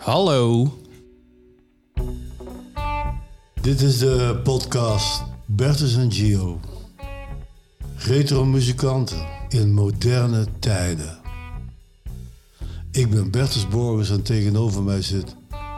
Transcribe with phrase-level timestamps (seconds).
[0.00, 0.72] Hallo.
[3.60, 6.60] Dit is de podcast Bertus en Gio.
[7.96, 11.18] Retro muzikanten in moderne tijden.
[12.92, 15.36] Ik ben Bertus Borgers en tegenover mij zit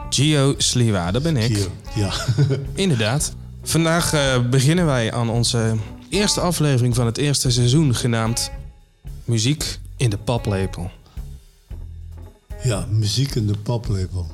[0.09, 1.55] Gio Sliwa, dat ben ik.
[1.55, 1.67] Gio.
[1.95, 2.13] Ja,
[2.73, 3.33] Inderdaad.
[3.63, 5.75] Vandaag eh, beginnen wij aan onze
[6.09, 8.51] eerste aflevering van het eerste seizoen genaamd
[9.25, 10.91] Muziek in de paplepel.
[12.63, 14.25] Ja muziek in de paplepel.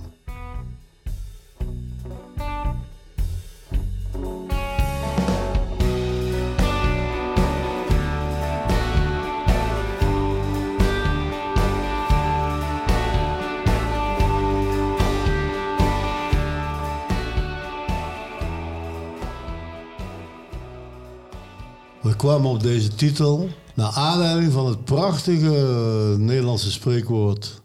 [22.02, 27.62] We kwamen op deze titel naar aanleiding van het prachtige Nederlandse spreekwoord: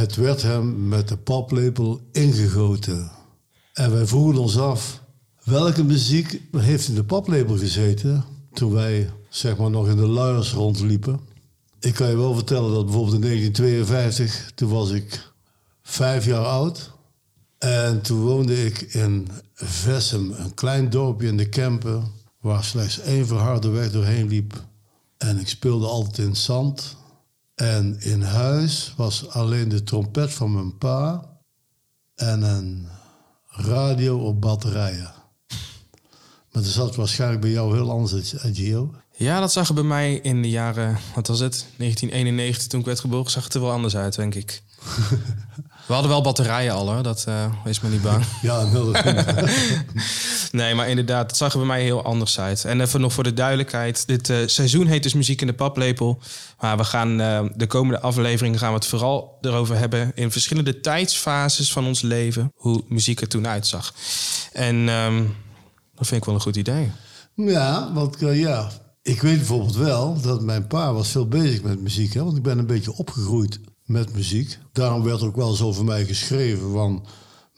[0.00, 3.10] Het werd hem met de paplepel ingegoten.
[3.72, 5.02] En wij vroegen ons af:
[5.44, 10.52] welke muziek heeft in de paplepel gezeten toen wij zeg maar nog in de luiers
[10.52, 11.20] rondliepen?
[11.80, 15.32] Ik kan je wel vertellen dat bijvoorbeeld in 1952, toen was ik
[15.82, 16.92] vijf jaar oud.
[17.58, 22.04] En toen woonde ik in Vessem, een klein dorpje in de Kempen,
[22.40, 24.64] waar slechts één verharde weg doorheen liep.
[25.18, 26.98] En ik speelde altijd in zand.
[27.60, 31.28] En in huis was alleen de trompet van mijn pa
[32.14, 32.88] en een
[33.48, 35.12] radio op batterijen.
[36.52, 38.94] Maar dat zat waarschijnlijk bij jou heel anders, hè, Gio.
[39.16, 41.66] Ja, dat zag er bij mij in de jaren, wat was het?
[41.76, 44.62] 1991, toen ik werd geboren, zag het er wel anders uit, denk ik.
[45.86, 48.24] We hadden wel batterijen al hoor, dat uh, wees me niet bang.
[48.42, 48.94] Ja, dat
[50.50, 52.64] Nee, maar inderdaad, het zag er bij mij heel anders uit.
[52.64, 54.06] En even nog voor de duidelijkheid.
[54.06, 56.18] Dit eh, seizoen heet dus Muziek in de Paplepel.
[56.60, 60.12] Maar we gaan eh, de komende afleveringen gaan we het vooral erover hebben...
[60.14, 62.52] in verschillende tijdsfases van ons leven...
[62.54, 63.94] hoe muziek er toen uitzag.
[64.52, 65.24] En ehm,
[65.94, 66.90] dat vind ik wel een goed idee.
[67.34, 68.70] Ja, want eh, ja,
[69.02, 72.14] ik weet bijvoorbeeld wel dat mijn pa was veel bezig met muziek.
[72.14, 74.58] Want ik ben een beetje opgegroeid met muziek.
[74.72, 77.06] Daarom werd ook wel eens over mij geschreven van...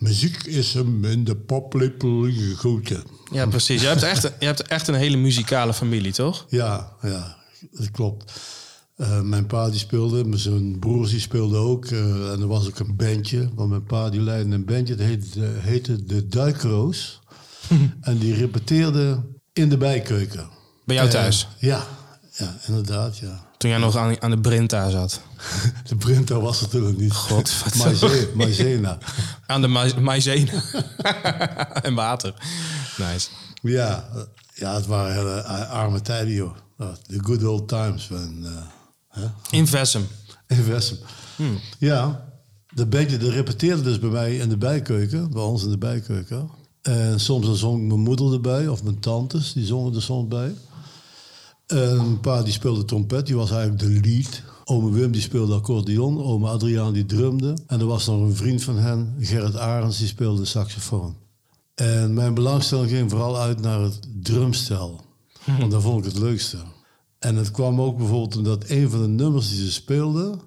[0.03, 3.03] Muziek is hem in de paplepel gegoten.
[3.33, 3.81] Ja, precies.
[3.83, 6.47] Je hebt echt, je hebt echt een hele muzikale familie, toch?
[6.49, 7.37] Ja, ja,
[7.71, 8.33] dat klopt.
[8.97, 11.87] Eh, mijn pa die speelde, mijn zo'n broers die speelden ook.
[11.87, 14.95] eh, en er was ook een bandje, want mijn pa die leidde een bandje.
[14.95, 17.21] Dat heette, heette De Duikroos.
[18.01, 19.21] en die repeteerde
[19.53, 20.49] in de bijkeuken.
[20.85, 21.49] Bij jou Eh, thuis?
[21.59, 21.87] ja,
[22.33, 23.51] ja, inderdaad, ja.
[23.63, 25.21] Toen jij nog aan, aan de Brinta zat.
[25.89, 27.13] De printer was nog niet.
[27.13, 27.53] God,
[28.35, 28.99] Maizena.
[29.47, 30.53] Aan de ma- maizena.
[31.83, 32.35] en water.
[32.97, 33.29] Nice.
[33.63, 34.21] Ja, eh,
[34.55, 36.55] ja, het waren hele a- arme tijden, joh.
[37.07, 38.11] The good old times.
[38.11, 38.45] En,
[39.11, 39.23] eh?
[39.51, 40.07] In Vessem.
[40.47, 40.99] In Vessem.
[41.79, 42.25] Ja,
[42.75, 46.51] de bandje dat repeteerde dus bij mij in de bijkeuken, bij ons in de bijkeuken.
[46.83, 50.55] En soms dan zong mijn moeder erbij, of mijn tantes, die zongen er soms bij.
[51.73, 54.43] En mijn pa die speelde trompet, die was eigenlijk de lead.
[54.65, 57.57] Ome Wim die speelde accordeon, ome Adriaan die drumde.
[57.67, 61.17] En er was nog een vriend van hen, Gerrit Arends, die speelde saxofoon.
[61.75, 65.01] En mijn belangstelling ging vooral uit naar het drumstel.
[65.59, 66.59] Want dat vond ik het leukste.
[67.19, 70.41] En het kwam ook bijvoorbeeld omdat een van de nummers die ze speelden,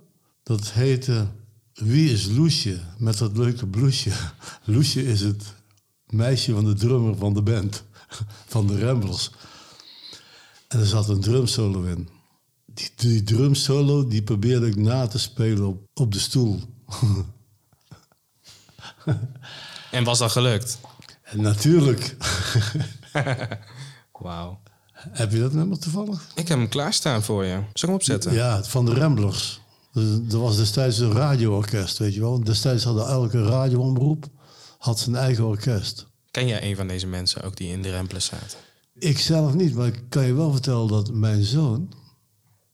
[0.43, 1.27] dat heette
[1.73, 2.79] Wie is Loesje?
[2.97, 4.11] Met dat leuke bloesje.
[4.63, 5.43] Loesje is het
[6.07, 7.83] meisje van de drummer van de band,
[8.53, 9.31] van de Ramblers.
[10.75, 12.09] En er zat een drumsolo in.
[12.65, 16.59] Die, die drumsolo die probeerde ik na te spelen op, op de stoel.
[19.91, 20.79] En was dat gelukt?
[21.23, 22.15] En natuurlijk,
[24.11, 24.59] Wauw.
[24.93, 26.27] heb je dat nummer toevallig?
[26.35, 27.53] Ik heb hem klaarstaan voor je.
[27.53, 28.33] Zal ik hem opzetten?
[28.33, 29.61] Ja, van de Ramblers.
[29.93, 32.43] Dus Er was destijds een radioorkest, weet je wel.
[32.43, 34.25] Destijds hadden elke radioomroep
[34.77, 36.07] had zijn eigen orkest.
[36.31, 38.57] Ken jij een van deze mensen ook die in de Remples zaten?
[38.99, 41.89] Ik zelf niet, maar ik kan je wel vertellen dat mijn zoon...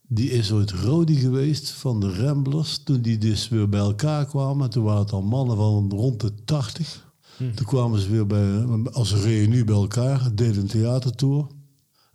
[0.08, 2.84] die is ooit Rodi geweest van de Ramblers...
[2.84, 4.70] toen die dus weer bij elkaar kwamen.
[4.70, 7.10] Toen waren het al mannen van rond de 80.
[7.38, 11.48] Toen kwamen ze weer bij, als een reunie bij elkaar, deden een theatertour.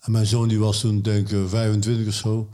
[0.00, 2.49] En mijn zoon die was toen denk ik 25 of zo.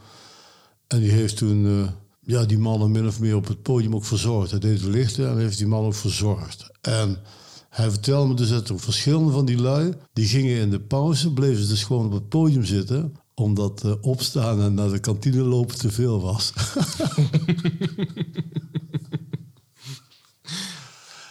[0.86, 1.88] En die heeft toen eh,
[2.20, 4.50] ja, die mannen min of meer op het podium ook verzorgd.
[4.50, 6.70] Hij deed het lichten en heeft die man ook verzorgd.
[6.80, 7.18] En
[7.72, 9.92] hij vertelde me dus dat er verschillende van die lui...
[10.12, 13.16] die gingen in de pauze, bleven ze dus gewoon op het podium zitten...
[13.34, 16.52] omdat eh, opstaan en naar de kantine lopen te veel was.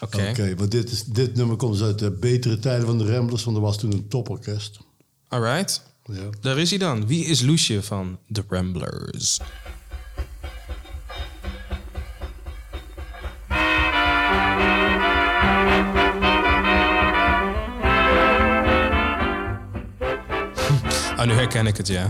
[0.01, 0.29] Oké.
[0.29, 3.43] Oké, maar dit, is, dit nummer komt dus uit de betere tijden van de Ramblers...
[3.43, 4.79] want er was toen een toporkest.
[5.27, 5.83] Alright.
[6.05, 6.29] Ja.
[6.41, 7.07] Daar is hij dan.
[7.07, 9.39] Wie is Loesje van The Ramblers?
[21.21, 22.07] Oh, nu herken ik het, ja.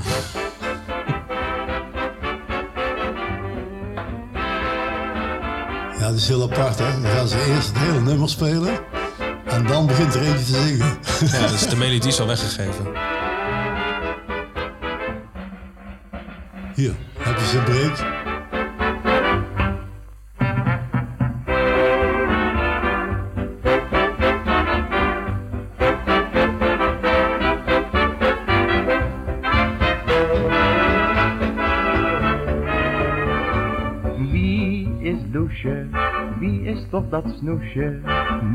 [5.99, 7.01] Ja, dat is heel apart, hè?
[7.01, 8.79] Dan gaan ze eerst het hele nummer spelen.
[9.45, 10.97] En dan begint er eentje te zingen.
[11.41, 12.85] Ja, dus de melodie is al weggegeven.
[16.75, 18.20] Hier, heb je zijn break.
[36.91, 37.99] Toch dat snoesje.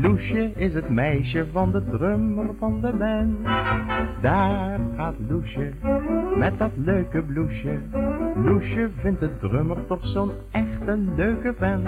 [0.01, 3.43] Loesje is het meisje van de drummer van de band.
[4.21, 5.71] Daar gaat Loesje
[6.35, 7.79] met dat leuke bloesje.
[8.43, 11.87] Loesje vindt de drummer toch zo'n echte leuke vent.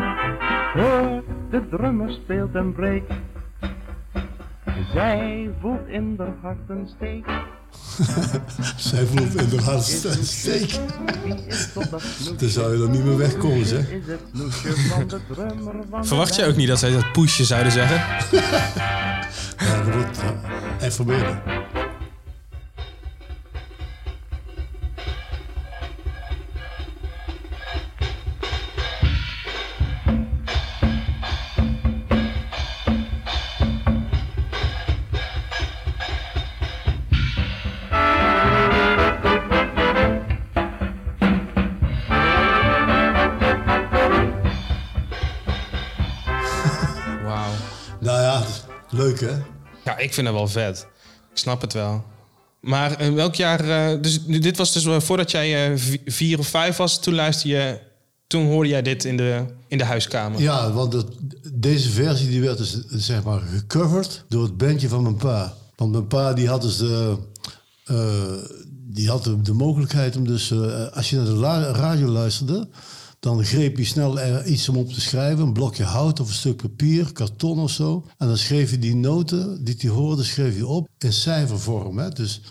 [0.74, 3.04] Hoor, de drummer speelt een break.
[4.94, 7.26] Zij voelt in de hart een steek.
[8.90, 10.80] Zij voelt in de hart steek.
[12.38, 13.86] Dan zou je er niet meer wegkomen, zeg.
[16.02, 17.98] Verwacht je ook niet dat zij dat poesje zouden zeggen?
[19.60, 20.20] ja, dat wordt
[20.82, 21.42] even meer.
[50.20, 50.88] Vind het wel vet.
[51.32, 52.04] Ik snap het wel.
[52.60, 53.66] Maar in welk jaar...
[53.66, 57.00] Uh, dus dit was dus uh, voordat jij vier of vijf was.
[57.00, 57.80] Toen luisterde je...
[58.28, 60.42] Toen hoorde jij dit in de, in de huiskamer.
[60.42, 61.06] Ja, want
[61.54, 65.54] deze versie die werd dus zeg maar gecoverd door het bandje van mijn pa.
[65.76, 67.18] Want mijn pa die had dus de,
[68.68, 70.54] die had de, de, mogelijkheid om dus...
[70.94, 72.68] als je naar de radio luisterde
[73.20, 75.46] dan greep hij snel iets om op te schrijven.
[75.46, 78.06] Een blokje hout of een stuk papier, karton of zo.
[78.18, 81.98] En dan schreef hij die noten die hij hoorde, schreef hij op in cijfervorm.
[81.98, 82.10] Hè?
[82.10, 82.42] Dus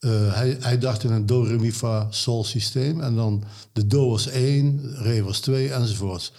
[0.00, 3.00] uh, hij, hij, dacht in een do, re, mi, fa, sol systeem.
[3.00, 6.32] En dan de do was 1, re was 2 enzovoorts.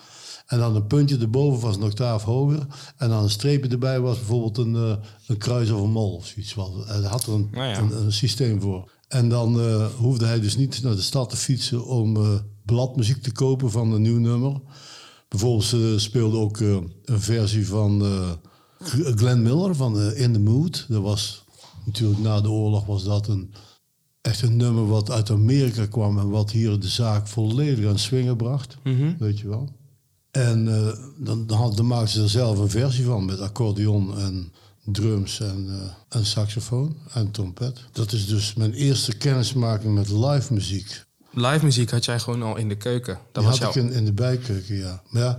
[0.48, 2.68] En dan een puntje erboven was een octaaf hoger.
[2.98, 4.95] En dan een streepje erbij was bijvoorbeeld een, uh,
[5.27, 6.56] een kruis of een mol of zoiets.
[6.86, 7.77] Hij had er een, nou ja.
[7.77, 8.92] een, een, systeem voor.
[9.07, 12.18] En dan uh, hoefde hij dus niet naar de stad te fietsen om
[12.72, 14.62] bladmuziek te kopen van een nieuw nummer.
[15.28, 18.30] Bijvoorbeeld, ze speelde ook uh, een versie van uh,
[19.16, 20.86] Glenn Miller van uh, In the Mood.
[20.90, 21.44] Dat was
[21.86, 23.54] natuurlijk na de oorlog was dat een,
[24.22, 28.38] echt een nummer wat uit Amerika kwam en wat hier de zaak volledig aan swingen
[28.38, 28.78] bracht.
[28.84, 29.70] Mm Weet je wel.
[30.32, 30.66] En
[31.18, 34.52] dan, dan, dan maakten ze er zelf een versie van met accordeon en
[34.86, 35.68] drums en,
[36.10, 37.80] en saxofoon en trompet.
[37.92, 42.57] Dat is dus mijn eerste kennismaking met live muziek live muziek had jij gewoon al
[42.57, 43.19] in de keuken.
[43.31, 45.01] Dat was had ik in, in, de bijkeuken, ja.
[45.10, 45.38] Maar ja,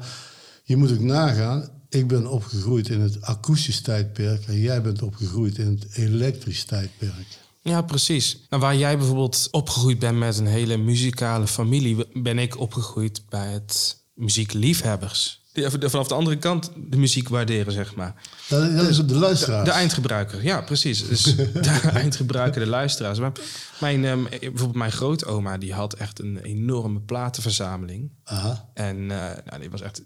[0.64, 1.68] je moet ook nagaan.
[1.88, 7.26] Ik ben opgegroeid in het akoestisch tijdperk en jij bent opgegroeid in het elektrisch tijdperk.
[7.62, 8.46] Ja, precies.
[8.48, 13.52] Nou, waar jij bijvoorbeeld opgegroeid bent met een hele muzikale familie, ben ik opgegroeid bij
[13.52, 18.14] het muziekliefhebbers die vanaf de andere kant de muziek waarderen, zeg maar.
[18.48, 19.64] Dat, is de luisteraars.
[19.64, 21.08] De, eindgebruiker, ja, precies.
[21.08, 23.18] Dus de eindgebruiker, de luisteraars.
[23.18, 23.32] Maar
[23.80, 28.10] mijn, um, bijvoorbeeld mijn grootoma, die had echt een enorme platenverzameling.
[28.24, 28.70] Aha.
[28.74, 29.08] En uh,
[29.44, 30.02] nou, die was echt,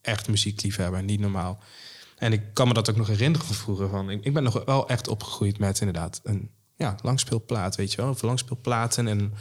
[0.00, 1.62] echt muziekliefhebber, niet normaal.
[2.16, 3.88] En ik kan me dat ook nog herinneren van vroeger.
[3.88, 7.96] Van, ik, ik ben nog wel echt opgegroeid met inderdaad een ja, langspeelplaat, weet je
[7.96, 8.10] wel.
[8.10, 9.32] Of langspeelplaten en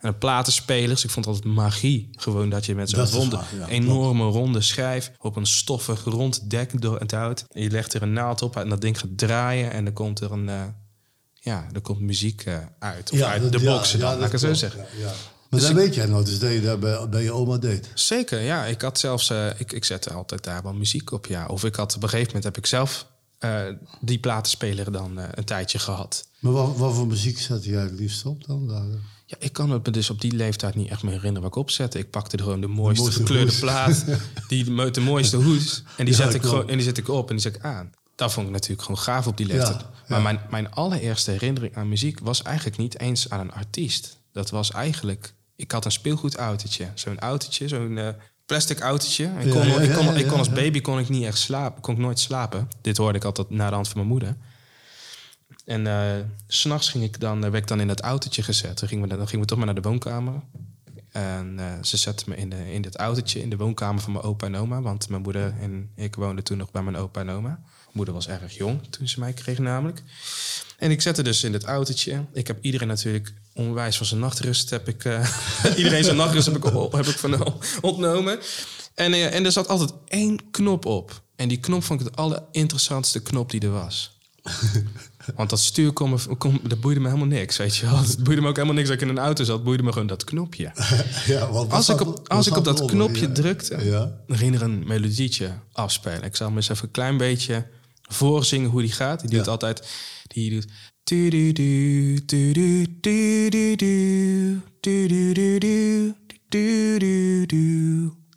[0.00, 1.04] en platenspelers.
[1.04, 2.08] Ik vond altijd magie.
[2.12, 3.38] Gewoon dat je met zo'n ronde,
[3.68, 7.44] enorme ronde schijf op een stoffig rond dek door het hout.
[7.48, 9.70] En je legt er een naald op en dat ding gaat draaien.
[9.70, 10.62] En dan komt er een, uh,
[11.34, 13.12] ja, er komt muziek uh, uit.
[13.12, 14.80] Of uit de boxen dan, laat ik het zo zeggen.
[14.80, 17.90] Maar dus dat weet jij nog, dus dat je daar bij, bij, je oma deed.
[17.94, 18.64] Zeker, ja.
[18.64, 21.46] Ik had zelfs, uh, ik, ik zette altijd daar wel muziek op, ja.
[21.46, 23.06] Of ik had op een gegeven moment heb ik zelf
[24.00, 26.28] die platenspeler dan een tijdje gehad.
[26.38, 28.68] Maar wat, wat voor muziek zette jij het liefst op dan?
[28.68, 28.84] Daar?
[29.28, 31.62] Ja, ik kan het me dus op die leeftijd niet echt meer herinneren wat ik
[31.62, 31.98] opzette.
[31.98, 34.04] Ik pakte gewoon de mooiste, gekleurde plaat,
[34.48, 35.82] die met de mooiste hoes.
[35.96, 37.92] En die, zet ik gewoon, en die zet ik op en die zet ik aan.
[38.14, 39.84] Dat vond ik natuurlijk gewoon gaaf op die leeftijd.
[40.08, 44.20] maar mijn, mijn allereerste herinnering aan muziek was eigenlijk niet eens aan een artiest.
[44.32, 46.90] Dat was eigenlijk, ik had een speelgoedautootje.
[46.94, 48.08] Zo'n autootje, zo'n uh,
[48.46, 49.24] plastic autootje.
[49.24, 52.00] Ik kon, ik kon, ik kon als baby kon ik niet echt slapen, kon ik
[52.00, 52.68] nooit slapen.
[52.80, 54.36] Dit hoorde ik altijd naar de hand van mijn moeder.
[55.64, 56.14] En uh,
[56.46, 58.78] s'nachts ging ik dan, werd ik dan in dat autootje gezet.
[58.78, 60.42] Dan gingen we, dan gingen we toch maar naar de woonkamer.
[61.10, 64.24] En uh, ze zetten me in, de, in dit autootje in de woonkamer van mijn
[64.24, 64.80] opa en oma.
[64.80, 67.60] Want mijn moeder en ik woonden toen nog bij mijn opa en oma.
[67.92, 70.02] moeder was erg jong toen ze mij kreeg namelijk.
[70.78, 72.24] En ik zette dus in het autootje.
[72.32, 74.70] Ik heb iedereen natuurlijk onwijs van zijn nachtrust.
[74.70, 75.36] Heb ik, eh,
[75.76, 78.38] iedereen zijn nachtrust heb ik, heb ik van ontnomen.
[78.94, 81.22] En, eh, en er zat altijd één knop op.
[81.36, 84.18] En die knop vond ik de allerinteressantste knop die er was.
[85.34, 87.98] Want dat stuur kon me, kon, dat boeide me helemaal niks, weet je wel.
[87.98, 89.64] Het boeide me ook helemaal niks dat ik in een auto zat.
[89.64, 90.72] Boeide me gewoon dat knopje.
[91.26, 93.32] ja, wat, Als ik op, als ik op dat knopje ja.
[93.32, 94.12] drukte, Ja.
[94.26, 96.22] dan ging er een melodietje afspelen.
[96.22, 97.66] Ik zal hem eens even een klein beetje
[98.08, 99.20] voorzingen hoe die gaat.
[99.20, 99.50] Die doet Ja.
[99.50, 99.88] altijd...
[100.26, 100.66] Die doet...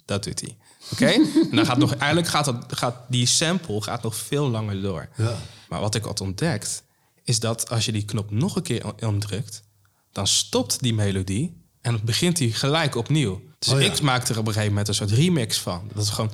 [0.06, 0.58] Dat doet hij.
[0.92, 1.06] Oké?
[1.06, 1.96] en dan gaat nog...
[1.96, 5.10] Eigenlijk gaat, dat, gaat die sample gaat nog veel langer door.
[5.16, 5.38] Ja.
[5.70, 6.84] Maar wat ik had ontdekt...
[7.24, 9.64] is dat als je die knop nog een keer omdrukt...
[10.12, 13.42] dan stopt die melodie en dan begint hij gelijk opnieuw.
[13.60, 13.92] Dus Oh ja.
[13.92, 15.90] ik maakte er op een gegeven moment een soort remix van.
[15.94, 16.32] Dat is gewoon...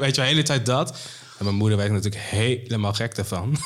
[0.00, 0.98] Weet je, de hele tijd dat.
[1.38, 3.56] En mijn moeder werd natuurlijk helemaal gek daarvan.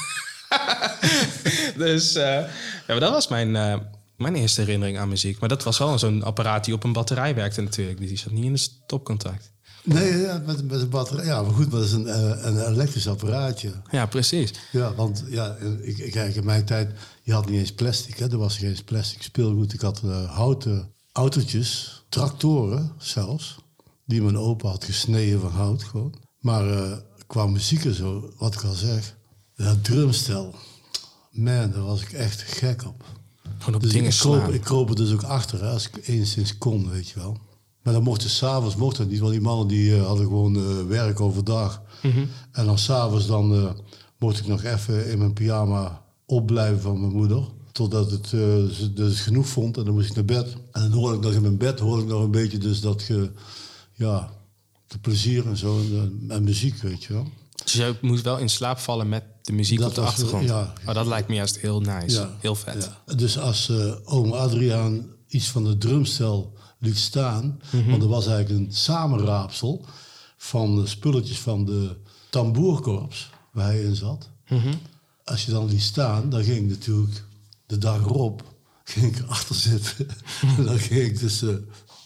[1.76, 2.48] dus eh, ja,
[2.86, 3.76] maar dat was mijn, eh,
[4.16, 5.38] mijn eerste herinnering aan muziek.
[5.40, 7.98] Maar dat was wel zo'n apparaat die op een batterij werkte natuurlijk.
[7.98, 9.54] Die zat niet in een stopcontact.
[9.86, 11.24] Nee, ja, met, met een batterij.
[11.24, 13.72] Ja, maar goed, maar dat is een, eh, een elektrisch apparaatje.
[13.90, 14.52] Ja, precies.
[14.72, 16.90] Ja, want ja, ik, ik kijk, in mijn tijd,
[17.22, 18.30] je had niet eens plastic, hè?
[18.30, 19.72] er was geen plastic speelgoed.
[19.72, 23.58] Ik had eh, houten autootjes, tractoren zelfs,
[24.04, 26.14] die mijn opa had gesneden van hout gewoon.
[26.40, 26.96] Maar eh,
[27.26, 29.16] qua muziek en zo, wat ik al zeg,
[29.56, 30.54] dat drumstel,
[31.30, 33.04] man, daar was ik echt gek op.
[33.58, 34.54] Gewoon op Dus dingen ik, kroop, slaan.
[34.54, 37.36] ik kroop er dus ook achter, hè, als ik enigszins kon, weet je wel.
[37.82, 40.56] Maar dan mocht je s'avonds mocht dat niet, want die mannen die eh, hadden gewoon
[40.56, 41.82] eh, werk overdag.
[42.02, 42.24] Mhm.
[42.52, 43.70] En dan s'avonds dan eh,
[44.18, 47.42] mocht ik nog even in mijn pyjama opblijven van mijn moeder.
[47.72, 50.56] Totdat het, ze dus het genoeg vond en dan moest ik naar bed.
[50.72, 53.02] En dan hoorde ik nog in mijn bed hoorde ik nog een beetje dus dat
[53.02, 53.30] ge,
[53.92, 54.30] ja,
[54.86, 57.26] de plezier en zo en, en muziek, weet je wel.
[57.64, 60.48] Dus je moet wel in slaap vallen met de muziek Dat op de was- achtergrond.
[60.48, 60.72] ja.
[60.84, 62.16] Maar dat lijkt me juist heel nice.
[62.16, 62.90] Ja, heel vet.
[63.06, 63.14] ja.
[63.14, 67.90] Dus als eh oom Adriaan iets van het drumstel liet staan, Mhm.
[67.90, 69.84] want er was eigenlijk een samenraapsel
[70.36, 71.96] van de spulletjes van de
[72.30, 74.28] tamboerkorps waar hij in zat.
[74.48, 74.74] Mhm.
[75.24, 77.22] Als je dan liet staan, dan ging ik natuurlijk
[77.66, 78.42] de dag erop
[78.84, 80.06] ging ik erachter zitten.
[80.56, 81.54] en dan ging ik dus eh,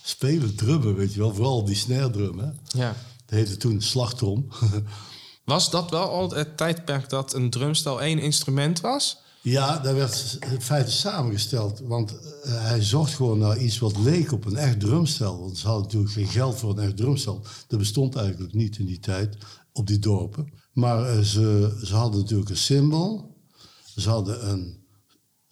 [0.05, 1.35] spelen, drummen, weet je wel.
[1.35, 2.49] Vooral die snare drum, hè.
[2.69, 2.97] Ja.
[3.27, 4.47] Dat heette toen slagtrom.
[5.51, 9.19] Was dat wel al het tijdperk dat een drumstel één instrument was?
[9.43, 11.81] Ja, daar werd in feite samengesteld.
[11.85, 15.41] Want eh, hij zocht gewoon naar iets wat leek op een echt drumstel.
[15.41, 17.45] Want ze hadden natuurlijk geen geld voor een echt drumstel.
[17.67, 19.37] Dat bestond eigenlijk niet in die tijd
[19.73, 20.53] op die dorpen.
[20.73, 23.37] Maar eh, ze, ze hadden natuurlijk een cymbal.
[23.97, 24.80] Ze hadden een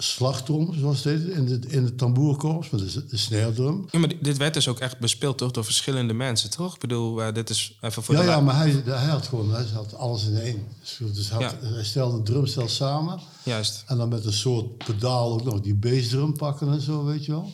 [0.02, 2.70] slagtrom, zoals het in de, in het tamboerkorps.
[2.70, 3.82] De, de.
[3.90, 6.74] Ja, maar dit werd dus ook echt bespeeld toch, door verschillende mensen, toch?
[6.74, 8.26] Ik bedoel, eh, dit is even voor Ja, de...
[8.26, 10.66] ja, maar hij, hij had gewoon hij had alles in één.
[10.98, 11.68] Dus hij, had- Ja.
[11.68, 13.20] hij stelde een drumstel samen.
[13.42, 13.84] Juist.
[13.86, 17.32] En dan met een soort pedaal ook nog die bassdrum pakken en zo, weet je
[17.32, 17.52] wel.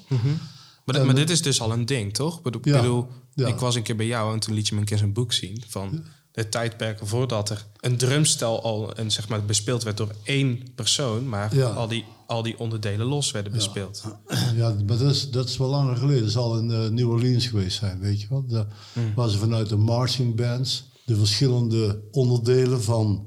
[0.85, 2.37] Maar, dit- maar dit is dus al een ding, toch?
[2.37, 3.47] Ik bedoel, ik Ja, bedoel, ja.
[3.47, 5.33] ik was een keer bij jou en toen liet je me een keer zo'n boek
[5.33, 10.11] zien van de tijdperken voordat er een drumstel al een, zeg maar, bespeeld werd door
[10.23, 11.67] één persoon, maar Ja.
[11.71, 14.05] al, die, al die onderdelen los werden bespeeld.
[14.57, 16.23] Ja, maar dat is, dat is wel langer geleden.
[16.23, 18.45] Dat zal in eh, New Orleans geweest zijn, weet je wel.
[18.47, 18.67] Daar
[19.15, 23.27] waar ze vanuit de marching bands de verschillende onderdelen van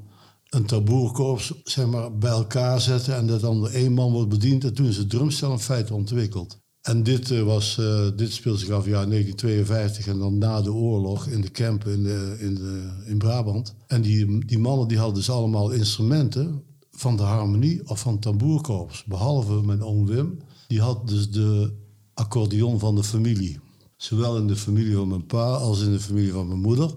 [0.50, 4.64] een taboerkorps zeg maar, bij elkaar zetten en dat dan door één man wordt bediend.
[4.64, 6.58] En toen is het drumstel in feite ontwikkeld.
[6.82, 10.62] En dit, eh, was, eh, dit speelde zich af in jaar 1952 en dan na
[10.62, 13.74] de oorlog in de campen in, de, in, de, in Brabant.
[13.86, 16.62] En die, die mannen die hadden dus allemaal instrumenten
[16.98, 19.04] van de harmonie of van tamboerkorps.
[19.04, 21.72] Behalve mijn oom Wim, die had dus de
[22.14, 23.60] accordeon van de familie.
[23.96, 26.94] Zowel in de familie van mijn pa als in de familie van mijn moeder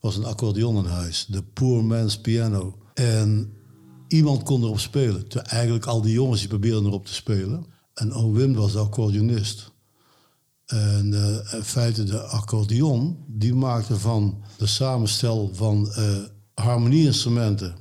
[0.00, 1.26] was een accordeon in huis.
[1.28, 2.78] De poor man's piano.
[2.94, 3.52] En
[4.08, 5.28] iemand kon erop spelen.
[5.28, 7.66] Toen eigenlijk al die jongens die probeerden erop te spelen.
[7.94, 9.72] En oom Wim was de accordeonist.
[10.66, 16.16] En eh, in feite de accordeon, die maakte van de samenstel van eh
[16.54, 17.74] harmonieinstrumenten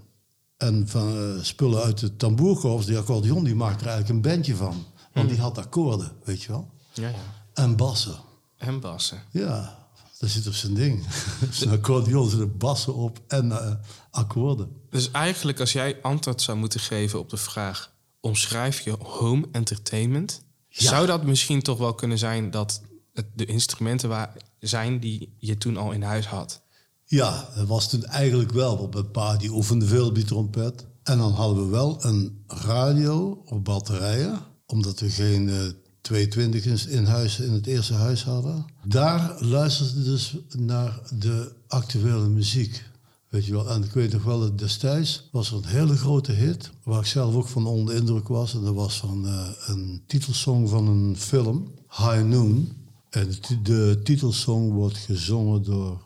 [0.57, 4.55] en van eh, spullen uit de tamboerkorps, die accordeon, die maakte er eigenlijk een bandje
[4.55, 4.85] van.
[5.13, 6.71] Want die had akkoorden, weet je wel.
[6.93, 7.15] Ja, ja.
[7.53, 8.15] En bassen.
[8.57, 9.21] En bassen.
[9.31, 9.87] Ja,
[10.19, 11.05] dat zit op zijn ding.
[11.51, 13.71] zijn accordeon zitten bassen op en eh,
[14.11, 14.69] akkoorden.
[14.89, 17.91] Dus eigenlijk als jij antwoord zou moeten geven op de vraag...
[18.19, 20.43] omschrijf je home entertainment...
[20.69, 20.89] Ja.
[20.89, 22.81] zou dat misschien toch wel kunnen zijn dat
[23.13, 26.61] het de instrumenten waar zijn die je toen al in huis had?
[27.05, 28.77] Ja, dat was toen eigenlijk wel.
[28.77, 30.85] Want mijn die oefende veel op die trompet.
[31.03, 34.39] En dan hadden we wel een radio op batterijen.
[34.65, 35.55] Omdat we geen eh,
[36.01, 38.65] 22 in, huis, in het eerste huis hadden.
[38.83, 42.83] Daar luisterden ze dus naar de actuele muziek.
[43.29, 46.31] Weet je wel, en ik weet nog wel dat destijds was er een hele grote
[46.31, 48.53] hit, waar ik zelf ook van onder de indruk was.
[48.53, 52.71] En dat was van eh, een titelsong van een film, High Noon.
[53.09, 53.29] En
[53.63, 56.01] de titelsong wordt gezongen door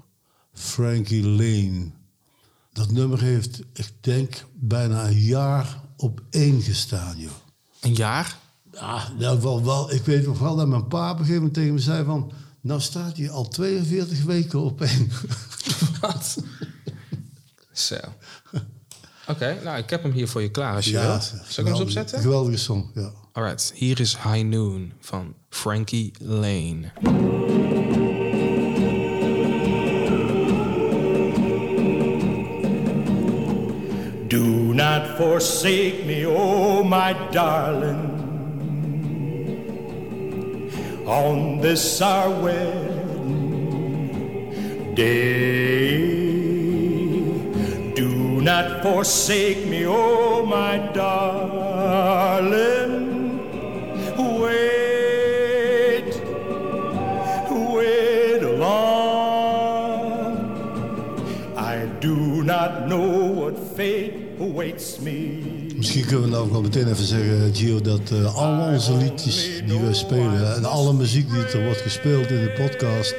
[0.59, 1.91] Frankie Lane.
[2.73, 7.31] Dat nummer heeft, ik denk, bijna een jaar op één gestaan, joh.
[7.81, 8.37] Een jaar?
[8.71, 11.53] Ja, nou, wel, wel, ik weet nog wel dat mijn pa op een gegeven moment
[11.53, 12.31] tegen me zei van...
[12.61, 15.11] Nou staat hij al 42 weken op één.
[16.01, 16.43] Wat?
[17.71, 17.95] Zo.
[19.27, 21.23] Oké, nou, ik heb hem hier voor je klaar als je wilt.
[21.23, 22.19] Zal ik hem eens opzetten?
[22.19, 23.11] Geweldige song, ja.
[23.31, 26.91] Alright, hier is High Noon van Frankie Lane.
[35.19, 38.07] Forsake me, oh my darling,
[41.05, 43.35] on this our wedding
[44.95, 45.97] day.
[47.95, 51.49] Do not forsake me, oh my darling.
[54.39, 56.13] Wait,
[57.51, 59.19] wait long.
[61.57, 63.09] I do not know
[63.39, 64.08] what fate.
[65.75, 69.49] Misschien kunnen we nou ook wel meteen even zeggen, Gio, dat eh al onze liedjes
[69.65, 70.55] die we spelen...
[70.55, 73.15] en alle muziek die er wordt gespeeld in de podcast...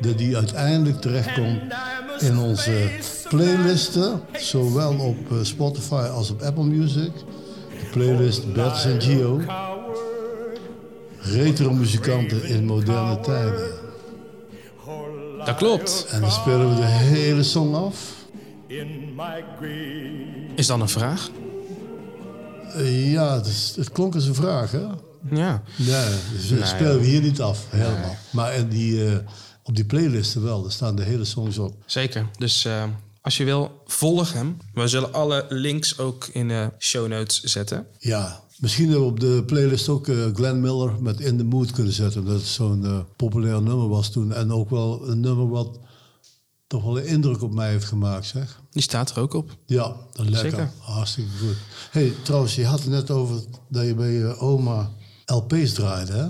[0.00, 1.60] dat die uiteindelijk terechtkomt
[2.18, 2.88] in onze
[3.28, 4.20] playlisten...
[4.32, 7.12] zowel op eh, Spotify als op Apple Music.
[7.70, 9.40] De playlist Bertus en Gio.
[11.18, 13.70] Retro muzikanten in moderne tijden.
[15.44, 16.06] Dat klopt.
[16.10, 18.17] En dan spelen we de hele song af.
[18.68, 20.54] In my grave.
[20.56, 21.30] Is dan een vraag?
[22.74, 24.86] Eh, ja, het, is- het klonk als een vraag, hè?
[25.30, 25.62] Ja.
[25.76, 28.16] Nee, dus dat spelen we hier niet af, helemaal.
[28.30, 29.16] Maar in die, eh,
[29.62, 31.74] op die playlisten wel, daar staan de hele songs op.
[31.86, 32.26] Zeker.
[32.38, 32.84] Dus eh,
[33.22, 34.56] als je wil, volg hem.
[34.74, 37.86] We zullen alle links ook in de show notes zetten.
[37.98, 41.70] Ja, misschien dat we op de playlist ook eh, Glenn Miller met In The Mood
[41.72, 42.20] kunnen zetten.
[42.20, 44.32] Omdat het zo'n eh, populair nummer was toen.
[44.32, 45.78] En ook wel een nummer wat
[46.68, 48.62] toch wel een indruk op mij heeft gemaakt, zeg.
[48.70, 49.56] Die staat er ook op.
[49.66, 50.50] Ja, dat lekker.
[50.50, 50.70] Zeker.
[50.78, 51.56] Hartstikke goed.
[51.90, 54.90] hey, trouwens, je had het net over dat je bij je oma
[55.26, 56.26] LP's draaide, hè?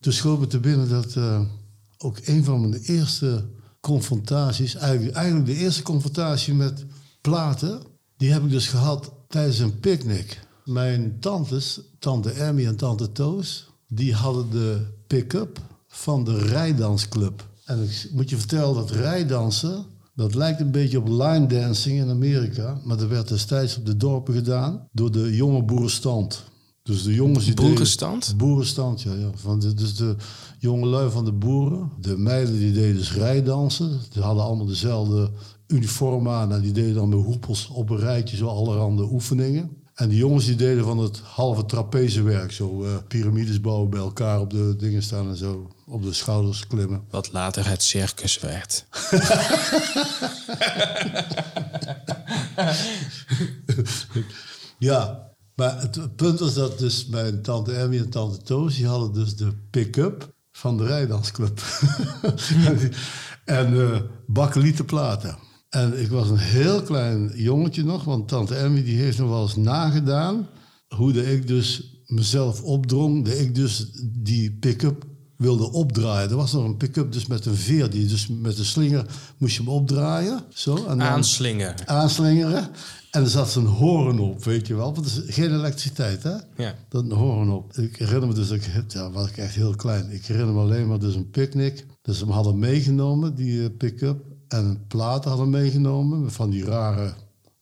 [0.00, 1.40] Toen schoot me te binnen dat eh,
[1.98, 3.44] ook een van mijn eerste
[3.80, 6.84] confrontaties, eigenlijk, eigenlijk de eerste confrontatie met
[7.20, 7.82] platen,
[8.16, 10.40] die heb ik dus gehad tijdens een picknick.
[10.64, 17.48] Mijn tantes, tante Emmy en tante Toos, die hadden de pick-up van de rijdansclub.
[17.64, 22.10] En ik moet je vertellen dat rijdansen, dat lijkt een beetje op line dancing in
[22.10, 26.44] Amerika, maar dat werd destijds op de dorpen gedaan door de jonge boerenstand.
[26.82, 28.34] Dus de jongens die deden- Boerenstand?
[28.36, 29.14] Boerenstand, ja.
[29.14, 29.30] ja.
[29.34, 30.16] Van de, dus de
[30.58, 31.90] jongelui van de boeren.
[32.00, 34.00] De meiden die deden dus rijdansen.
[34.10, 35.30] Die hadden allemaal dezelfde
[35.66, 36.52] uniform aan.
[36.52, 39.70] En die deden dan met hoepels op een rijtje zo allerhande oefeningen.
[39.94, 42.52] En die jongens die deden van het halve trapezewerk.
[42.52, 45.70] Zo eh, piramides bouwen bij elkaar op de dingen staan en zo.
[45.86, 47.04] Op de schouders klimmen.
[47.10, 48.86] Wat later het circus werd.
[54.78, 58.76] Ja, maar het punt was dat dus mijn tante Emmy en tante Toos...
[58.76, 61.62] die hadden dus de pick-up van de rijdansclub.
[63.44, 65.38] en eh bakkelieten platen.
[65.68, 68.04] En ik was een heel klein jongetje nog...
[68.04, 70.48] want tante Emmy die heeft nog wel eens nagedaan...
[70.88, 73.24] hoe dat ik dus mezelf opdrong...
[73.24, 75.04] dat ik dus die pick-up
[75.36, 76.30] wilde opdraaien.
[76.30, 77.90] Er was nog een pick-up dus met een veer...
[77.90, 79.06] die dus met een slinger
[79.38, 80.40] moest je hem opdraaien.
[80.54, 81.88] Zo, en dan- Aanslingen.
[81.88, 82.68] aanslingeren.
[83.10, 84.94] En er zat zo'n horen op, weet je wel.
[84.94, 86.34] Want het is geen elektriciteit, hè?
[86.56, 86.74] Ja.
[86.88, 87.72] Dat een horen op.
[87.76, 90.10] Ik herinner me dus, dat ik, ja, was ik echt heel klein.
[90.10, 91.86] Ik herinner me alleen maar dus een picknick.
[92.02, 94.24] Dus we hadden meegenomen, die eh, pick-up.
[94.48, 97.12] En platen hadden meegenomen, van die rare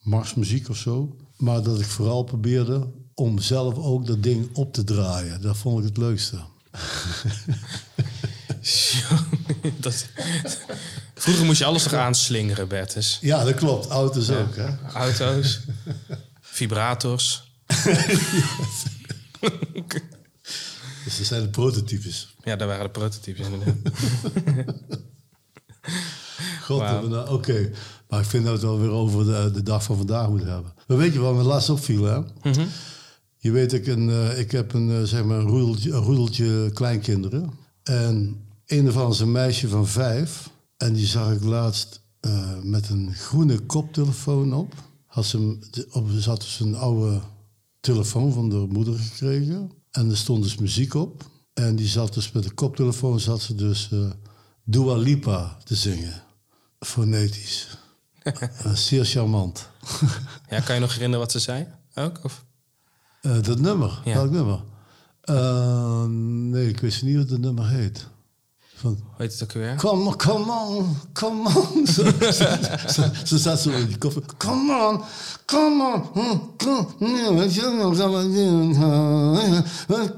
[0.00, 1.16] marsmuziek of zo.
[1.36, 5.40] Maar dat ik vooral probeerde om zelf ook dat ding op te draaien.
[5.42, 6.36] Dat vond ik het leukste.
[9.80, 10.06] Dat,
[11.14, 13.18] vroeger moest je alles toch aanslingeren, Bertus.
[13.20, 13.86] Ja, dat klopt.
[13.86, 14.68] Auto's ook, hè?
[14.92, 15.60] Auto's,
[16.40, 17.50] vibrators.
[21.04, 22.34] Dus dat zijn de prototypes.
[22.44, 23.76] Ja, daar waren de prototypes inderdaad.
[26.66, 27.70] God, we nou- oké.
[28.08, 30.48] Maar ik vind dat we het wel weer over de, de dag van vandaag moeten
[30.48, 30.72] hebben.
[30.86, 32.20] Maar weet je wat me laatst opviel, hè?
[33.42, 36.70] Je weet, ik, een, eh, ik heb een, eh, zeg maar een, roedeltje, een roedeltje
[36.74, 37.50] kleinkinderen.
[37.82, 40.50] En een is een meisje van vijf.
[40.76, 44.74] En die zag ik laatst eh, met een groene koptelefoon op.
[45.06, 45.58] Had ze,
[45.90, 46.10] op.
[46.10, 47.20] Ze had dus een oude
[47.80, 49.70] telefoon van de moeder gekregen.
[49.90, 51.30] En er stond dus muziek op.
[51.52, 54.10] En die zat dus met de koptelefoon zat ze dus eh
[54.64, 56.22] Dua Lipa te zingen.
[56.78, 57.78] Fonetisch.
[58.74, 59.68] Zeer charmant.
[60.48, 61.66] Ja, kan je nog herinneren wat ze zei?
[61.94, 62.24] Ook?
[62.24, 62.44] Of?
[63.22, 64.14] Eh, dat nummer, Ja.
[64.14, 64.62] welk nummer?
[65.20, 66.04] Eh,
[66.50, 68.06] nee, ik wist niet wat het nummer heet.
[68.74, 69.74] Van, Hoe heet het ook weer?
[69.76, 71.86] come on, come on, come on.
[71.94, 72.44] Zo, zo,
[73.24, 74.22] zo, zo ze in die koffer.
[74.36, 75.00] Come on,
[75.46, 76.22] come on.
[76.22, 76.96] hm, Come on.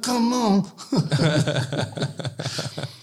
[0.01, 0.65] Come on.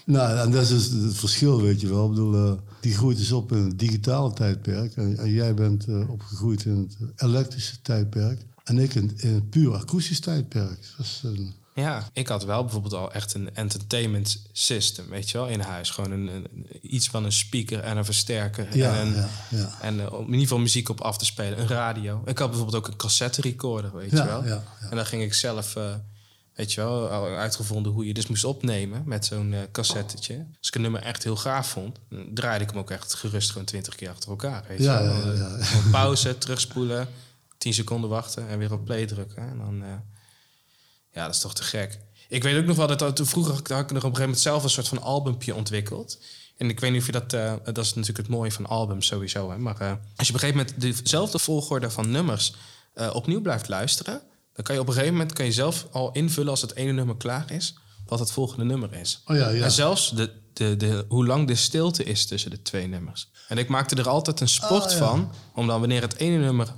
[0.04, 2.04] nou, en dat is dus het verschil, weet je wel.
[2.04, 4.96] Ik bedoel, eh, die groeit dus op in het digitale tijdperk.
[4.96, 8.46] En, en jij bent eh, opgegroeid in het elektrische tijdperk.
[8.72, 10.78] En ik in, in het puur akoestisch tijdperk.
[11.22, 15.60] Een- Ja, ik had wel bijvoorbeeld al echt een entertainment system, weet je wel, in
[15.60, 15.90] huis.
[15.90, 18.76] Gewoon een, een- iets van een speaker en een versterker.
[18.76, 19.78] Ja, en een, ja, ja.
[19.80, 21.60] en eh, om in ieder geval muziek op af te spelen.
[21.60, 22.22] Een radio.
[22.24, 24.44] Ik had bijvoorbeeld ook een cassette recorder, weet je wel.
[24.44, 24.88] ja, ja.
[24.90, 25.94] En dan ging ik zelf, eh,
[26.54, 30.46] weet je wel, al uitgevonden hoe je dus moest opnemen met zo'n eh cassettetje.
[30.58, 31.98] Als ik een nummer echt heel gaaf vond,
[32.34, 34.64] draaide ik hem ook echt gerust gewoon twintig keer achter elkaar.
[34.68, 35.90] Weet Ja, je wel.
[35.90, 37.08] pauze, terugspoelen,
[37.62, 39.48] tien seconden wachten en weer op play drukken.
[39.48, 39.82] En dan...
[39.82, 39.88] eh,
[41.12, 42.00] ja, dat is toch te gek.
[42.28, 44.38] Ik weet ook nog wel dat toen vroeger had ik nog op een gegeven moment
[44.40, 46.18] zelf een soort van albumpje ontwikkeld.
[46.56, 49.06] En ik weet niet of je dat, eh, dat is natuurlijk het mooie van albums
[49.06, 49.50] sowieso.
[49.50, 49.58] Hè?
[49.58, 52.54] Maar eh, als je op een gegeven moment dezelfde volgorde van nummers
[53.12, 54.22] opnieuw blijft luisteren,
[54.52, 56.92] dan kan je op een gegeven moment kan je zelf al invullen als het ene
[56.92, 57.74] nummer klaar is,
[58.06, 59.22] wat het volgende nummer is.
[59.26, 59.64] Oh ja, ja.
[59.64, 63.30] En zelfs de, de, de, hoe lang de stilte is tussen de twee nummers.
[63.48, 64.96] En ik maakte er altijd een sport Ah, ja.
[64.96, 66.68] van, om dan wanneer het ene nummer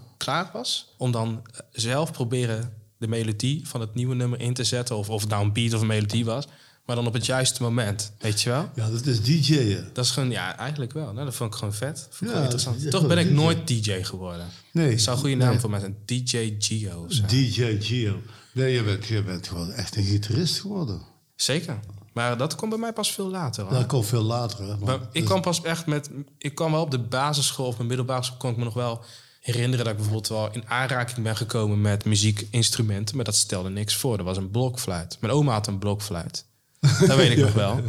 [0.53, 4.97] was, om dan zelf proberen de melodie van het nieuwe nummer in te zetten.
[4.97, 6.47] Of of het nou een beat of een melodie was,
[6.87, 8.13] maar dan op het juiste moment.
[8.19, 8.71] Weet je wel?
[8.75, 9.91] Ja, dat is DJ'en.
[9.93, 11.13] Dat is gewoon, ja, eigenlijk wel.
[11.13, 12.09] Nou, dat vond ik gewoon vet.
[12.11, 12.91] Vond ik Ja, interessant.
[12.91, 13.33] Toch ben ik DJ.
[13.33, 14.47] nooit DJ geworden.
[14.73, 14.91] Nee.
[14.91, 15.61] Dat zou een goede naam nee.
[15.61, 15.97] voor mij zijn.
[16.05, 17.07] DJ zo.
[17.27, 18.21] DJ Gio.
[18.53, 21.01] Nee, je bent, je bent gewoon echt een gitarist geworden.
[21.37, 21.81] Zeker.
[22.13, 23.65] Maar dat komt bij mij pas veel later.
[23.65, 23.73] hoor.
[23.73, 24.65] Dat komt veel later.
[24.65, 26.11] Hè, Maar ik kwam pas echt met.
[26.39, 28.37] Ik kwam wel op de basisschool of mijn middelbare school.
[28.39, 29.05] kon ik me nog wel
[29.44, 33.16] herinneren dat ik bijvoorbeeld wel in aanraking ben gekomen met muziekinstrumenten.
[33.16, 34.18] Maar dat stelde niks voor.
[34.18, 35.16] Er was een blokfluit.
[35.20, 36.46] Mijn oma had een blokfluit.
[36.80, 37.80] Dat weet ik nog wel.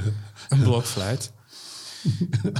[0.49, 1.31] Een blokfluit.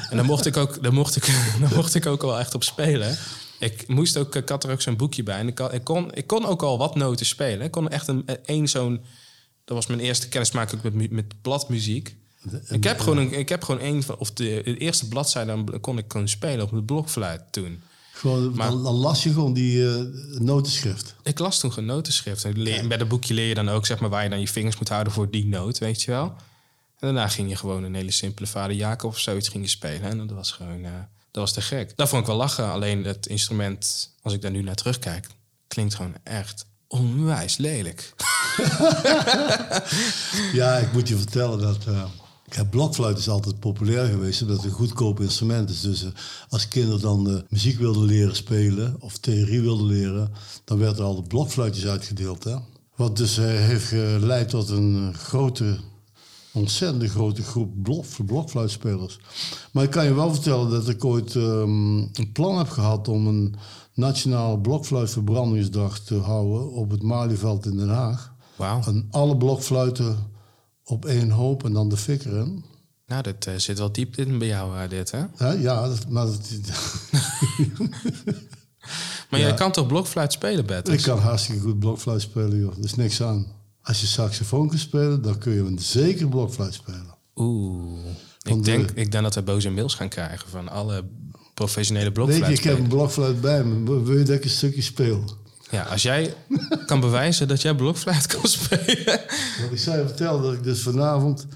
[0.10, 1.26] En daar mocht ik ook, daar mocht ik,
[1.62, 3.18] daar mocht ik ook wel echt op spelen.
[3.60, 5.38] Ik moest ook, ik had er ook zo'n boekje bij.
[5.38, 7.62] En ik, had, ik, kon, ik kon ook al wat noten spelen.
[7.62, 9.02] Ik kon echt een, één zo'n.
[9.66, 12.16] Dat was mijn eerste kennismaking met, met bladmuziek.
[12.68, 15.80] Ik heb gewoon een, ik heb gewoon één van, of de, de eerste bladzijde dan
[15.80, 17.82] kon ik gewoon spelen op het blokfluit toen.
[18.26, 20.02] Gewoon, Maar- dan, dan las je gewoon die eh,
[20.40, 21.16] notenschrift.
[21.24, 22.44] Ik las toen gewoon notenschrift.
[22.44, 24.48] En leer- Bij dat boekje leer je dan ook zeg maar waar je dan je
[24.48, 26.26] vingers moet houden voor die noot, weet je wel.
[27.00, 30.02] En daarna ging je gewoon een hele simpele vader Jacob of zoiets ging je spelen.
[30.10, 30.92] En dat was gewoon, eh,
[31.32, 31.94] dat was te gek.
[31.96, 32.72] Dat vond ik wel lachen.
[32.72, 35.28] Alleen het instrument, als ik daar nu naar terugkijk,
[35.68, 38.14] klinkt gewoon echt onwijs lelijk.
[40.54, 41.86] Ja, ik moet je vertellen dat...
[41.88, 42.04] eh
[42.46, 45.82] ja, blokfluit is altijd populair geweest, omdat het een goedkoop instrument is.
[45.82, 46.10] Dus eh,
[46.50, 50.32] als kinderen dan eh, muziek wilden leren spelen of theorie wilden leren,
[50.64, 52.44] dan werden er altijd blokfluitjes uitgedeeld.
[52.44, 52.56] Hè?
[52.96, 55.78] Wat dus eh, heeft geleid tot een grote,
[56.54, 59.20] ontzettend grote groep blok, blokfluitspelers.
[59.72, 63.28] Maar ik kan je wel vertellen dat ik ooit ehm, een plan heb gehad om
[63.28, 63.56] een
[63.94, 68.34] nationale blokfluitverbrandingsdag te houden op het Malieveld in Den Haag.
[68.56, 68.82] Wauw.
[68.86, 70.34] En alle blokfluiten
[70.86, 72.66] op één hoop en dan de fik erin.
[73.08, 75.52] Nou, dat eh, zit wel diep in bij jou, eh, dit, hè?
[75.54, 76.40] Ja, dat, maar dat,
[79.30, 80.90] Maar jij kan toch blokfluit spelen, Bert?
[80.90, 82.78] ik kan hartstikke goed blokfluit spelen, joh.
[82.78, 83.48] Er is niks aan.
[83.82, 87.16] Als je saxofoon kan spelen, dan kun je een zeker blokfluit spelen.
[87.36, 88.00] Oeh.
[88.42, 91.06] Ik de- denk, ik denk dat we boze mails gaan krijgen van alle
[91.54, 94.04] professionele Weet je, blokfluit ik heb een blokfluit bij me.
[94.04, 95.24] Wil je dat ik een stukje speel?
[95.76, 96.34] Ja, als jij
[96.86, 99.22] kan bewijzen dat jij blokfluit kan spelen.
[99.60, 101.48] Want ik je vertellen dat ik dus vanavond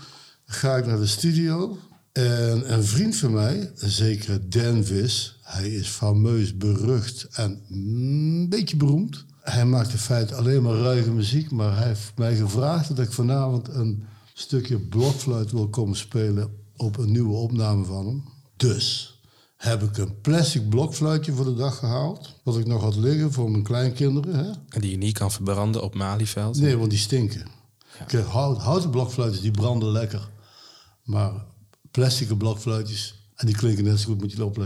[0.45, 1.77] ga ik naar de studio.
[2.11, 8.49] En een vriend van mij, een zekere Dan Vis, hij is fameus, berucht en een
[8.49, 9.25] beetje beroemd.
[9.41, 13.11] Hij maakt in feite alleen maar ruige muziek, maar hij heeft mij gevraagd dat ik
[13.11, 14.03] vanavond een
[14.33, 18.23] stukje blokfluit wil komen spelen op een nieuwe opname van hem.
[18.57, 19.08] Dus
[19.59, 23.51] heb ik een plastic blokfluitje voor de dag gehaald, wat ik nog had liggen voor
[23.51, 24.35] mijn kleinkinderen.
[24.35, 24.51] Hè?
[24.69, 26.59] En die je niet kan verbranden op Malieveld.
[26.59, 27.47] Nee, want die stinken.
[28.07, 30.29] Kijk, hout, houten blokfluitjes die branden lekker.
[31.03, 31.45] Maar
[31.91, 34.57] plastic blokfluitjes, en die klinken net zo goed, moet je erop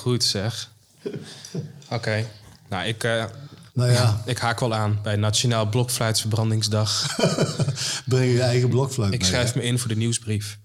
[0.00, 0.70] goed zeg.
[1.90, 2.26] Oké.
[2.68, 3.24] Nou, ik, eh,
[3.72, 7.16] Nou ja, ik haak wel aan bij Nationaal Blokfluitverbrandingsdag.
[8.06, 9.60] breng je eigen blokfluit ik mee, schrijf hè?
[9.60, 10.58] me in voor de nieuwsbrief.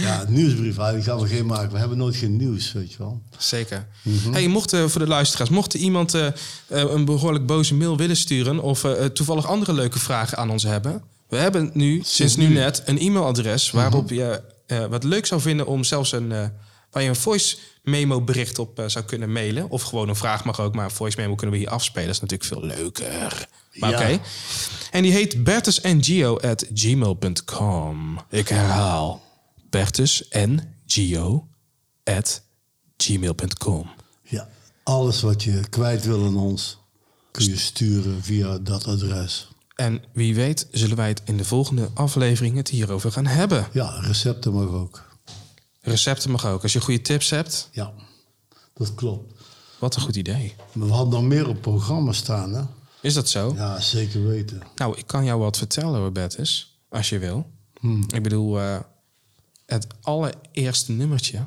[0.00, 1.72] Ja, nieuwsbrief, die gaan we geen maken.
[1.72, 3.22] We hebben nooit geen nieuws, weet je wel.
[3.38, 3.86] Zeker.
[4.30, 6.28] hey, mocht, eh, voor de luisteraars, mocht iemand eh,
[6.68, 8.60] een behoorlijk boze mail willen sturen...
[8.62, 11.02] of toevallig andere leuke vragen aan ons hebben...
[11.28, 12.54] we hebben nu, sinds nu nu.
[12.54, 13.70] net, een e-mailadres...
[13.70, 14.40] waarop je
[14.82, 16.32] eh, wat leuk zou vinden om zelfs een...
[16.32, 16.46] eh,
[16.90, 19.68] waar je een voice memo bericht op eh, zou kunnen mailen.
[19.70, 22.06] Of gewoon een vraag mag ook, maar een voice memo kunnen we hier afspelen.
[22.06, 23.48] Dat is natuurlijk veel leuker.
[23.74, 23.98] Maar Ja.
[24.00, 24.20] oké.
[24.90, 28.20] En die heet bertusngio at gmail.com.
[28.30, 29.22] Ik herhaal.
[29.70, 31.48] bertusngio
[32.04, 32.42] at
[32.96, 33.90] gmail.com.
[34.22, 34.48] Ja,
[34.82, 36.78] alles wat je kwijt wil aan ons,
[37.30, 39.48] kun je sturen via dat adres.
[39.74, 43.66] En wie weet zullen wij het in de volgende aflevering het hierover gaan hebben.
[43.72, 45.02] Ja, recepten mag ook.
[45.80, 46.62] Recepten mag ook.
[46.62, 47.92] Als je goede tips hebt, Ja,
[48.74, 49.32] dat klopt.
[49.78, 50.54] wat een goed idee.
[50.72, 52.62] Maar we hadden nog meer op programma staan, hè?
[53.00, 53.52] Is dat zo?
[53.56, 54.62] Ja, zeker weten.
[54.76, 57.50] Nou, ik kan jou wat vertellen, Robertus, als je wil.
[58.08, 58.78] Ik bedoel, eh,
[59.66, 61.44] het allereerste nummertje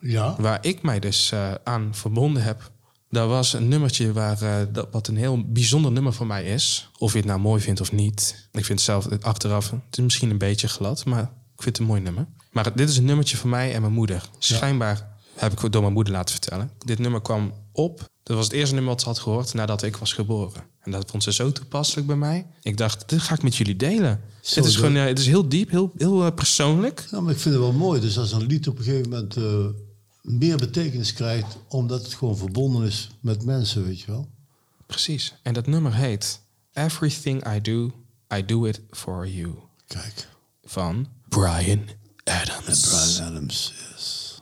[0.00, 0.36] Ja?
[0.38, 2.70] waar ik mij dus eh, aan verbonden heb.
[3.10, 6.90] Dat was een nummertje waar, eh, dat, wat een heel bijzonder nummer voor mij is.
[6.98, 8.48] Of je het nou mooi vindt of niet.
[8.52, 11.78] Ik vind het zelf achteraf, het is misschien een beetje glad, maar ik vind het
[11.78, 12.26] een mooi nummer.
[12.50, 14.28] Maar dit is een nummertje voor mij en mijn moeder.
[14.38, 16.70] Schijnbaar heb ik het door mijn moeder laten vertellen.
[16.78, 18.08] Dit nummer kwam op.
[18.22, 20.64] Dat was het eerste nummer wat ze had gehoord nadat ik was geboren.
[20.80, 22.46] En dat vond ze zo toepasselijk bij mij.
[22.62, 24.20] Ik dacht, dit ga ik met jullie delen.
[24.40, 27.06] Zo, het is gewoon, eh, het is heel diep, heel, heel eh, persoonlijk.
[27.10, 28.00] Ja, maar ik vind het wel mooi.
[28.00, 29.66] Dus als een lied op een gegeven moment eh,
[30.26, 34.28] meer betekenis krijgt, omdat het gewoon verbonden is met mensen, weet je wel.
[34.86, 35.34] Precies.
[35.42, 36.40] En dat nummer heet
[36.72, 37.92] Everything I Do,
[38.34, 39.54] I Do It For You.
[39.86, 40.28] Kijk,
[40.64, 41.88] Van Brian
[42.24, 42.88] Adams.
[42.88, 44.40] Brian Adams, yes.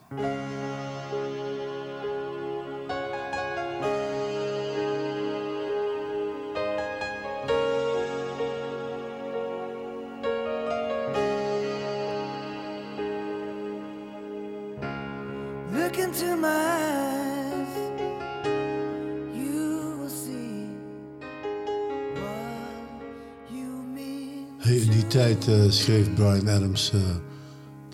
[25.14, 27.00] Eh, schreef Brian Adams eh,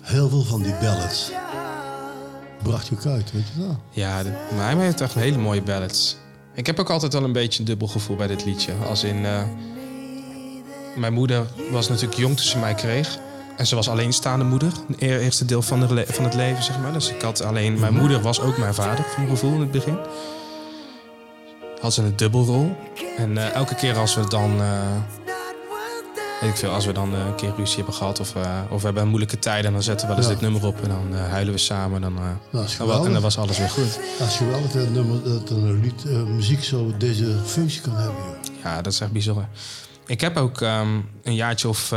[0.01, 1.31] heel veel van die ballads.
[2.63, 3.75] Bracht je ook uit, weet je dat?
[3.89, 6.17] Ja, de- hij heeft echt hele mooie ballads.
[6.53, 8.71] Ik heb ook altijd wel een beetje een dubbel gevoel bij dit liedje.
[8.87, 9.25] Als in...
[9.25, 9.41] eh,
[10.95, 13.17] mijn moeder was natuurlijk jong toen ze mij kreeg.
[13.57, 14.71] En ze was alleenstaande moeder.
[14.87, 16.93] Het eerste deel van, de van het leven, zeg maar.
[16.93, 17.79] Dus ik had alleen...
[17.79, 19.97] Mijn moeder was ook mijn vader, voor gevoel, in het begin.
[21.81, 22.75] Had ze een dubbelrol.
[23.17, 24.61] En elke keer als we dan...
[26.49, 28.19] ik veel, als we dan eh, een keer ruzie hebben gehad...
[28.19, 29.71] of, eh, of we hebben moeilijke tijden...
[29.71, 30.39] dan zetten we wel eens Ja.
[30.39, 30.81] dit nummer op...
[30.81, 32.01] en dan eh, huilen we samen.
[32.01, 33.99] Dan, eh, Dat is dan en dan was alles weer goed.
[34.19, 38.15] Dat is geweldig dat, een nummer, dat een lied, muziek zo deze functie kan hebben.
[38.25, 38.63] joh.
[38.63, 39.47] Ja, dat is echt bijzonder.
[40.05, 41.93] Ik heb ook ehm, een jaartje of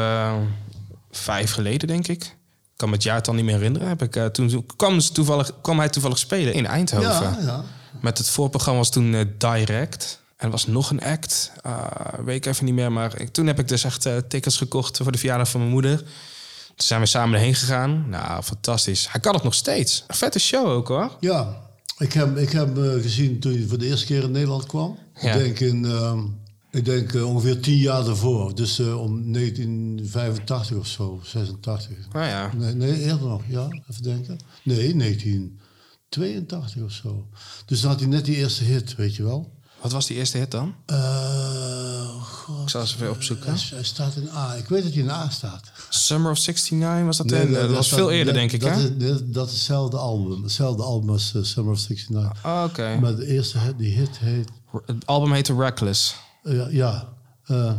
[1.11, 2.23] vijf geleden, denk ik.
[2.25, 3.89] Ik kan me het jaartal niet meer herinneren.
[3.89, 7.11] Heb ik, toen kwam, toevallig, kwam hij toevallig spelen in Eindhoven.
[7.11, 7.63] Ja, ja.
[8.01, 10.23] Met het voorprogramma was toen Direct.
[10.37, 11.53] En er was nog een act.
[11.63, 12.93] Ah, weet ik even niet meer.
[12.93, 15.73] Maar ik, toen heb ik dus echt eh, tickets gekocht voor de verjaardag van mijn
[15.73, 15.99] moeder.
[15.99, 18.09] Toen zijn we samen erheen gegaan.
[18.09, 19.09] Nou, fantastisch.
[19.11, 20.05] Hij kan het nog steeds.
[20.07, 21.17] Een vette show ook hoor.
[21.21, 21.63] Ja,
[21.99, 24.67] ik heb, ik heb hem eh, gezien toen hij voor de eerste keer in Nederland
[24.67, 24.99] kwam.
[25.21, 25.33] Ja.
[25.33, 26.21] Ik denk, in, ehm,
[26.71, 28.55] ik denk ongeveer tien jaar daarvoor.
[28.55, 31.97] Dus om 1985 of zo, 86.
[32.13, 32.51] Nou ja.
[32.55, 34.39] Nee, nee, eerder nog, ja, even denken.
[34.63, 37.29] Nee, 1982 of zo.
[37.67, 39.54] Dus dan had hij net die eerste hit, weet je wel.
[39.85, 40.75] Wat was die eerste hit dan?
[40.87, 43.47] Eh, God, Ik zal eens even opzoeken.
[43.53, 44.55] hij, hij staat in A.
[44.55, 45.71] Ik weet dat hij in A staat.
[45.89, 47.27] Summer of 69 was dat?
[47.27, 47.53] Nee, in?
[47.53, 48.83] dat, was staat- veel eerder, dat- denk ik, dat hè?
[49.15, 50.43] Is, dat, is hetzelfde album.
[50.43, 52.45] Hetzelfde album als eh, Summer of 69.
[52.45, 52.99] Oh, Oké.
[53.01, 54.49] Maar de eerste hit, die hit heet...
[54.87, 56.15] Het album heette Reckless.
[56.43, 57.09] eh, ja, ja
[57.47, 57.73] eh,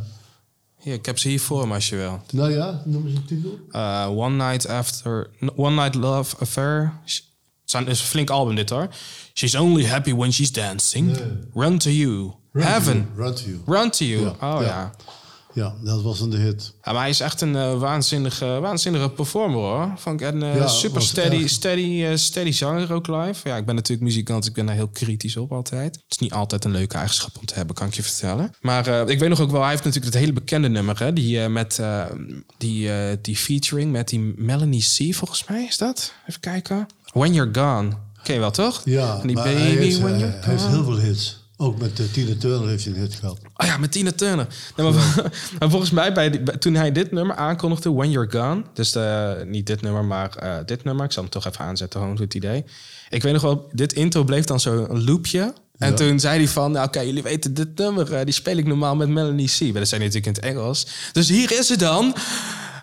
[0.79, 2.21] Hier, ik heb ze hier voor me als je wil.
[2.31, 3.59] nou ja, noem eens een titel.
[3.71, 5.29] Uh, One Night After...
[5.55, 6.93] One Night Love Affair.
[7.03, 8.87] Het is een flink album dit hoor.
[9.37, 11.11] She's only happy when she's dancing.
[11.11, 11.21] Nee.
[11.53, 12.33] Run to you.
[12.51, 12.95] Run to Heaven.
[13.15, 13.59] You, Run to You.
[13.65, 14.21] Run to you.
[14.23, 14.91] Ja, Oh ja.
[15.53, 15.73] ja.
[15.83, 16.73] Dat was een de hit.
[16.83, 19.91] Ja, maar hij is echt een eh, waanzinnige, waanzinnige performer hoor.
[19.95, 21.49] Vond ik een eh, Ja, super steady, echt.
[21.49, 23.49] steady, eh, steady zanger ook live.
[23.49, 25.95] Ja, ik ben natuurlijk muzikant, ik ben daar heel kritisch op altijd.
[25.95, 28.51] Het is niet altijd een leuke eigenschap om te hebben, kan ik je vertellen.
[28.61, 31.39] Maar ik weet nog ook wel, hij heeft natuurlijk het hele bekende nummer, hè, die
[31.49, 31.81] met
[32.57, 32.89] die,
[33.21, 36.13] die featuring met die Melanie C, volgens mij is dat.
[36.27, 36.85] Even kijken.
[37.13, 37.91] When You're Gone.
[38.25, 38.81] Ken je wel toch?
[38.85, 41.43] Ja, En die maar baby hij heeft, when hij- heeft heel veel hits.
[41.57, 43.37] Ook met uh, Tina Turner heeft hij een hit gehad.
[43.57, 44.47] Oh ja, met Tina Turner.
[44.75, 45.03] Nou, maar,
[45.59, 48.63] maar volgens mij, bij die- bij- toen hij dit nummer aankondigde, When You're Gone...
[48.73, 51.05] dus de, niet dit nummer, maar eh, dit nummer.
[51.05, 52.63] Ik zal hem toch even aanzetten, gewoon het idee.
[53.09, 55.53] Ik weet nog wel, dit intro bleef dan zo een loopje.
[55.77, 55.95] En Ja.
[55.95, 58.13] toen zei hij van, nou, oké, jullie weten, dit nummer...
[58.13, 59.61] eh, die speel ik normaal met Melanie C.
[59.61, 60.87] Maar dat hij natuurlijk in het Engels.
[61.11, 62.15] Dus hier is het dan.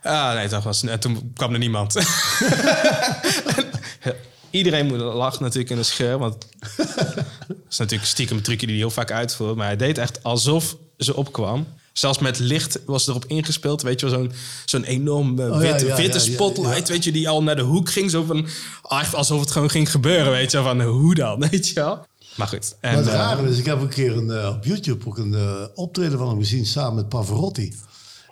[0.02, 1.94] Ah, nee, dat was, en toen kwam er niemand.
[4.52, 6.36] Iedereen moet lachen natuurlijk in de scheur, want
[6.76, 7.24] dat
[7.70, 9.56] is natuurlijk stiekem een trucje die hij heel vaak uitvoert.
[9.56, 11.66] Maar hij deed echt alsof ze opkwam.
[11.92, 13.82] Zelfs met licht was erop ingespeeld.
[13.82, 14.32] Weet je wel, zo'n
[14.64, 16.88] zo'n enorm eh, Oh, ja, witte, ja, witte ja, ja, spotlight.
[16.88, 18.10] Weet je, die al naar de hoek ging.
[18.10, 18.46] Zo van,
[18.82, 20.32] ah, echt alsof het gewoon ging gebeuren.
[20.32, 21.40] Weet je, van hoe dan?
[21.50, 22.06] Weet je wel?
[22.36, 22.76] Maar goed.
[22.80, 25.18] En, maar het eh, rare is, ik heb een keer een, eh, op YouTube ook
[25.18, 25.36] een
[25.74, 27.74] optreden van hem gezien samen met Pavarotti.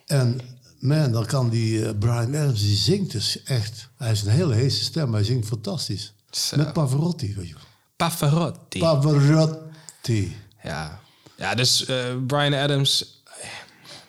[0.06, 0.40] En
[0.80, 3.88] man, dan kan die eh, Brian Adams, die zingt dus echt.
[3.96, 6.12] Hij heeft een hele heese stem, maar hij zingt fantastisch.
[6.30, 6.56] Zo.
[6.56, 7.54] Met Pavarotti, weet je.
[7.54, 7.62] wel.
[7.96, 8.78] Pavarotti.
[8.78, 10.36] Pavarotti.
[10.62, 11.00] ja.
[11.36, 13.18] ja, dus eh, Brian Adams...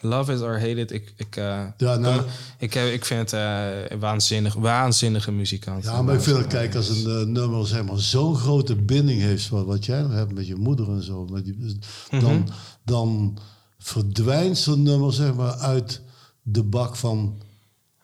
[0.04, 0.92] Love it or hate it.
[0.92, 2.26] Ik, ik, eh, Ja, nou- kom-
[2.58, 5.84] ik, ik vind het waanzinnig, waanzinnige muzikant.
[5.84, 9.50] Ja, maar ik vind het, kijk, als een nummer zeg maar, zo'n grote binding heeft,
[9.50, 11.78] wat, wat jij nog hebt met je moeder en zo, met die,
[12.20, 12.50] dan,
[12.86, 13.38] dan
[13.80, 16.02] verdwijnt zo'n nummer zeg maar, uit
[16.42, 17.42] de bak van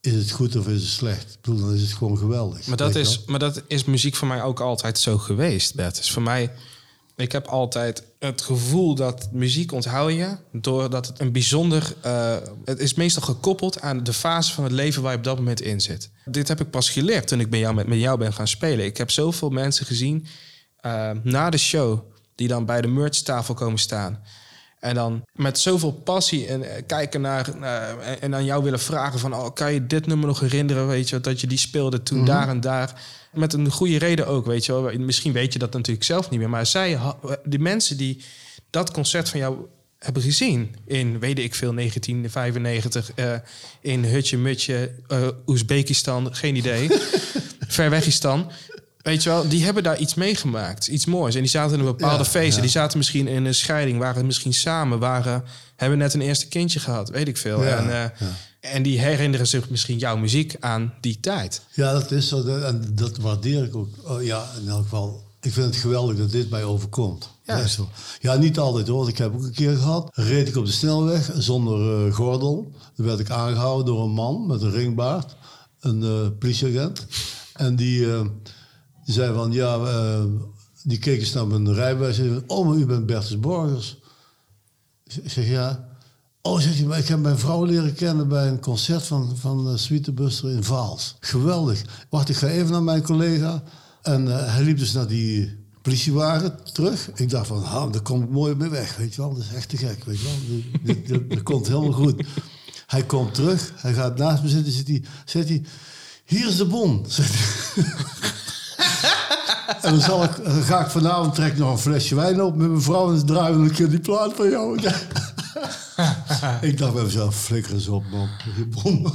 [0.02, 1.34] is het goed of is het slecht.
[1.34, 2.68] Ik bedoel, dan is het gewoon geweldig.
[2.68, 6.10] Maar dat, is, maar dat is muziek voor mij ook altijd zo geweest, Bert.
[6.10, 6.52] Voor mij,
[7.16, 11.96] ik heb altijd het gevoel dat muziek onthoud je doordat het een bijzonder.
[12.02, 15.38] eh, het is meestal gekoppeld aan de fase van het leven waar je op dat
[15.38, 16.10] moment in zit.
[16.26, 18.86] Dit heb ik pas geleerd toen ik met jou, met, met jou ben gaan spelen.
[18.86, 20.26] Ik heb zoveel mensen gezien
[20.78, 22.00] eh, na de show
[22.36, 24.24] die dan bij de merchtafel komen staan.
[24.80, 29.20] En dan met zoveel passie en eh, kijken naar eh, en- aan jou willen vragen
[29.20, 32.26] van oh, kan je dit nummer nog herinneren, weet je, dat je die speelde toen
[32.26, 33.02] daar en daar.
[33.34, 35.00] Met een goede reden ook, weet je wel.
[35.00, 36.50] Misschien weet je dat natuurlijk zelf niet meer.
[36.50, 37.00] Maar zij,
[37.44, 38.24] die mensen die
[38.70, 39.58] dat concert van jou
[40.00, 43.34] hebben gezien in, weet ik veel, 1995, eh,
[43.82, 44.92] in Hutje Mutje,
[45.48, 46.90] Oezbekistan, geen idee,
[47.68, 48.52] Verwegistan.
[49.08, 50.88] Weet je wel, die hebben daar iets meegemaakt.
[50.88, 51.36] Iets moois.
[51.36, 52.56] En die zaten in een bepaalde Ja, feesten.
[52.56, 52.62] ja.
[52.62, 54.00] Die zaten misschien in een scheiding.
[54.00, 55.00] Waren misschien samen.
[55.00, 55.44] Waren,
[55.76, 57.10] hebben net een eerste kindje gehad.
[57.10, 57.64] Weet ik veel.
[57.64, 61.62] Ja, en, eh, en die herinneren zich misschien jouw muziek aan die tijd.
[61.74, 62.46] Ja, dat is zo.
[62.48, 63.90] En dat waardeer ik ook.
[64.04, 65.24] Oh, ja, in elk geval.
[65.42, 67.30] Ik vind het geweldig dat dit mij overkomt.
[67.44, 67.68] Ja.
[67.68, 67.90] Zo.
[68.22, 69.10] ja niet altijd hoor.
[69.10, 70.10] Ik heb ook een keer gehad.
[70.14, 72.72] Reed ik op de snelweg zonder eh, gordel.
[72.96, 75.36] Dan werd ik aangehouden door een man met een ringbaard.
[75.80, 77.06] Een eh, politieagent.
[77.54, 78.06] En die,
[79.08, 80.24] die zei van ja, eh,
[80.84, 82.20] die keek eens naar mijn rijbewijs.
[82.20, 83.98] En zei, oh, maar u bent Bertus Borgers.
[85.04, 85.88] Ik zeg ja.
[86.42, 90.64] Oh, maar ik heb mijn vrouw leren kennen bij een concert van, van uh, in
[90.64, 91.16] Vaals.
[91.20, 91.82] Geweldig.
[92.10, 93.64] Wacht, ik ga even naar mijn collega.
[94.02, 97.12] En eh, hij liep dus naar die politiewagen terug.
[97.16, 99.34] Ik dacht van, ha, daar kom ik mooi mee weg, weet je wel.
[99.34, 100.28] Dat is echt te gek, weet je
[101.04, 101.28] wel.
[101.28, 102.24] Dat komt helemaal goed.
[102.88, 105.64] Hij komt terug, hij gaat naast me zitten, zit hij, zegt hij,
[106.26, 107.06] hier is de bon.
[109.82, 112.56] En dan, zal ik, dan ga ik vanavond trek ik nog een flesje wijn op
[112.56, 114.80] met mijn vrouw en dan draaien we een keer die plaat van jou.
[116.62, 118.30] ik dacht bij mezelf, flikker eens op man.
[118.84, 119.06] Bom.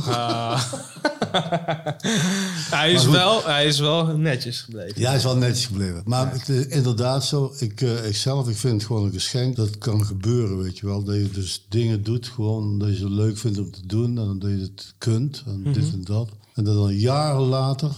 [2.71, 3.12] Hij is, goed.
[3.12, 5.01] wel, hij is wel netjes gebleven.
[5.01, 6.03] Ja, hij is wel netjes gebleven.
[6.05, 9.67] Maar het inderdaad zo, ik, eh, ik zelf, ik vind het gewoon een geschenk dat
[9.67, 11.03] het kan gebeuren, weet je wel.
[11.05, 14.38] Dat je dus dingen doet, gewoon dat je ze leuk vindt om te doen en
[14.38, 15.73] dat je het kunt en Mhm.
[15.73, 16.29] dit en dat.
[16.55, 17.91] En dat dan jaren later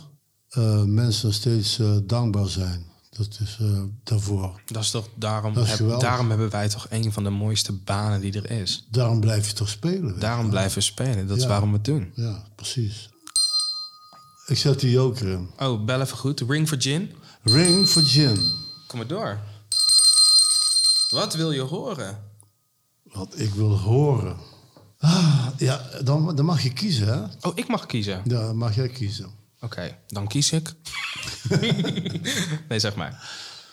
[0.84, 2.84] mensen nog steeds eh, dankbaar zijn.
[3.10, 4.60] Dat is eh, daarvoor.
[4.66, 7.72] Dat is toch, daarom, Dat is heb- daarom hebben wij toch een van de mooiste
[7.72, 8.86] banen die er is.
[8.90, 10.18] Daarom blijf je toch spelen.
[10.20, 11.26] Daarom blijven we spelen.
[11.26, 12.12] Dat is waarom we het doen.
[12.14, 13.08] Ja, precies.
[14.46, 15.50] Ik zet die joker in.
[15.58, 16.40] Oh, bel even goed.
[16.40, 17.10] Ring for gin.
[17.42, 18.36] Ring for gin.
[18.86, 19.38] Kom maar door.
[21.10, 22.18] Wat wil je horen?
[23.02, 24.36] Wat ik wil horen.
[24.98, 27.22] Ah, ja, dan, dan mag je kiezen, hè?
[27.48, 28.20] Oh, ik mag kiezen.
[28.24, 29.30] Ja, dan mag jij kiezen.
[29.64, 30.74] Oké, dan kies ik.
[32.68, 33.30] nee, zeg maar.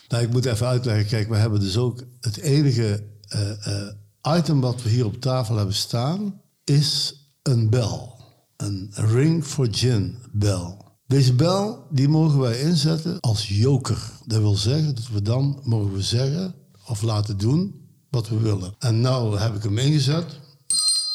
[0.07, 1.05] Nou, ik moet even uitleggen.
[1.05, 3.93] Kijk, we hebben dus ook het enige eh, eh,
[4.37, 8.19] item wat we hier op tafel hebben staan, is een bel.
[8.57, 10.89] Een ring for gin bel.
[11.07, 14.11] Deze bel, die mogen wij inzetten als joker.
[14.25, 16.55] Dat wil zeggen dat we dan mogen we zeggen
[16.85, 18.73] of laten doen wat we willen.
[18.79, 20.39] En nou heb ik hem ingezet,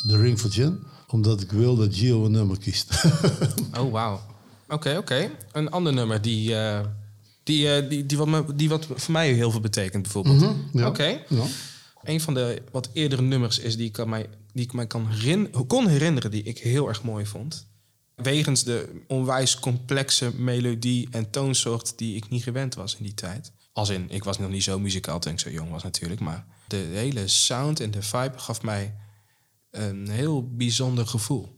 [0.06, 2.90] de ring for gin, omdat ik wil dat Gio een nummer kiest.
[3.78, 4.20] Oh, wauw.
[4.68, 5.30] Oké, oké.
[5.52, 6.80] Een ander nummer die, eh,
[7.42, 10.40] die, eh, die, die, wat me, die wat voor mij heel veel betekent, bijvoorbeeld.
[10.40, 10.86] Mhm, ja.
[10.86, 11.20] Oké.
[11.28, 11.44] Ja.
[12.02, 15.08] Een van de wat eerdere nummers is die ik, mij, die ik mij kan
[15.66, 17.66] kon herinneren, die ik heel erg mooi vond.
[18.14, 23.52] Wegens de onwijs complexe melodie en toonsoort die ik niet gewend was in die tijd.
[23.72, 26.20] Als in, ik was nog niet zo muzikaal toen ik zo jong was natuurlijk.
[26.20, 28.94] Maar de hele sound en de vibe gaf mij
[29.70, 31.55] een heel bijzonder gevoel.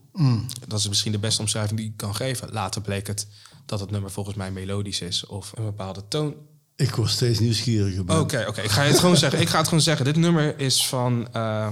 [0.67, 2.49] Dat is misschien de beste omschrijving die ik kan geven.
[2.51, 3.27] Later bleek het
[3.65, 6.35] dat het nummer volgens mij melodisch is of een bepaalde toon.
[6.75, 8.19] Ik word steeds nieuwsgieriger.
[8.19, 8.61] Oké, oké.
[8.61, 9.39] Ik ga het gewoon zeggen.
[9.39, 10.05] Ik ga het gewoon zeggen.
[10.05, 11.67] Dit nummer is van, eh,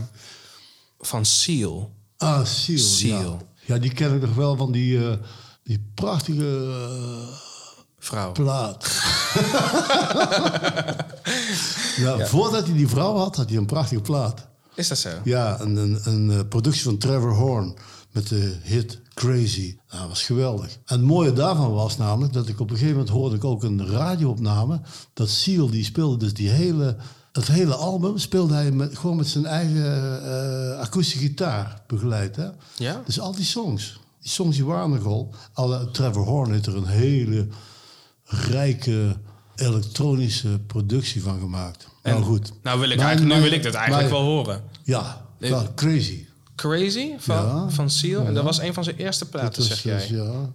[0.99, 1.95] van Seal.
[2.17, 2.77] Ah, Seal.
[2.77, 3.39] Seal.
[3.65, 3.73] Ja.
[3.75, 5.17] ja, die ken ik nog wel van die, eh,
[5.63, 7.35] die prachtige eh,
[7.99, 8.31] Vrouw.
[8.31, 8.83] plaat.
[11.97, 14.47] ja, Voordat hij die vrouw had, had hij een prachtige plaat.
[14.75, 15.09] Is dat zo?
[15.23, 17.77] Ja, een, een, een productie van Trevor Horn
[18.17, 19.77] met de hit Crazy.
[19.89, 20.71] Nou, dat was geweldig.
[20.85, 23.63] En het mooie daarvan was namelijk dat ik op een gegeven moment hoorde ik ook
[23.63, 24.81] een radioopname.
[25.13, 26.95] Dat Seal, die speelde dus die hele,
[27.31, 32.35] het hele album, speelde hij met, gewoon met zijn eigen eh, akoestische gitaar begeleid.
[32.35, 32.47] Hè?
[32.75, 33.01] Ja?
[33.05, 33.99] Dus al die songs.
[34.21, 35.33] Die songs die waren nogal.
[35.53, 37.47] Alle, Trevor Horn heeft er een hele
[38.25, 39.15] rijke
[39.55, 41.87] elektronische productie van gemaakt.
[42.03, 42.51] nou goed.
[42.63, 44.61] Nou wil ik Maar- eigenlijk, nu wil ik dat eigenlijk maar- wel horen.
[44.83, 46.25] Ja, ja, crazy.
[46.57, 47.69] Crazy van, Ja.
[47.69, 48.25] van Seal.
[48.25, 49.97] En dat was een van zijn eerste platen, is zeg jij.
[49.97, 50.53] dus, ja,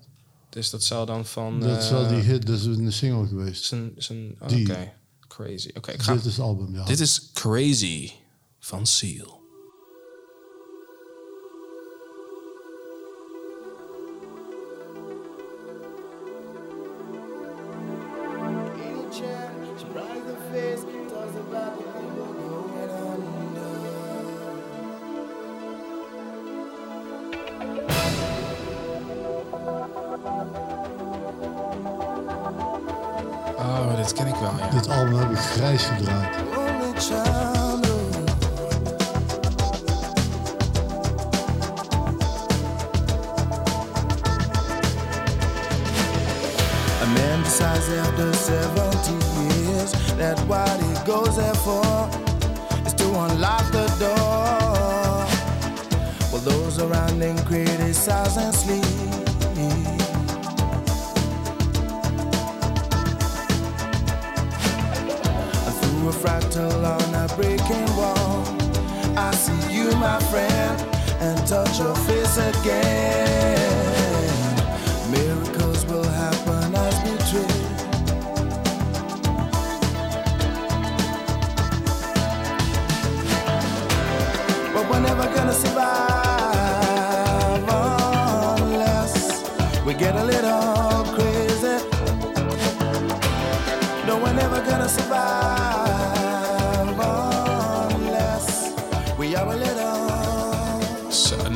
[0.48, 1.60] Dus dat zou dan van...
[1.60, 3.64] dat is wel eh, die hit, dat is een single geweest.
[3.64, 4.70] Zijn, zijn, oh, Die.
[4.70, 4.92] Oké,
[5.28, 5.70] Crazy.
[5.76, 6.12] Oké, ik ga...
[6.12, 6.84] Dit is het album, ja.
[6.84, 8.10] Dit is Crazy
[8.58, 9.41] van Seal.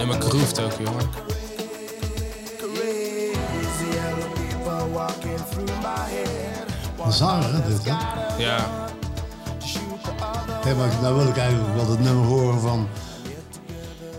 [0.07, 0.73] Nummer groeft ook.
[7.05, 7.91] Een zanger, hè, dit, hè?
[8.43, 8.85] Ja.
[10.65, 12.89] Hé, maar nou wil ik eigenlijk wel het nummer horen van...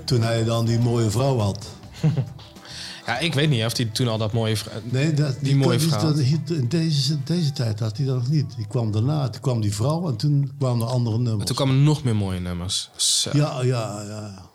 [0.06, 1.66] Toen hij dan die mooie vrouw had.
[3.06, 4.58] ja, ik weet niet of hij toen al dat mooie...
[4.58, 6.02] vra- Nee, dat, Die mooie vrouw.
[6.02, 6.18] dat-
[6.48, 8.56] in deze, deze tijd had hij dat nog niet.
[8.56, 11.46] Die kwam daarna, toen kwam die vrouw en toen kwamen er andere nummers.
[11.46, 12.90] Toen kwamen nog meer mooie nummers.
[12.96, 13.30] Zo.
[13.34, 14.46] Ja, ja, ja.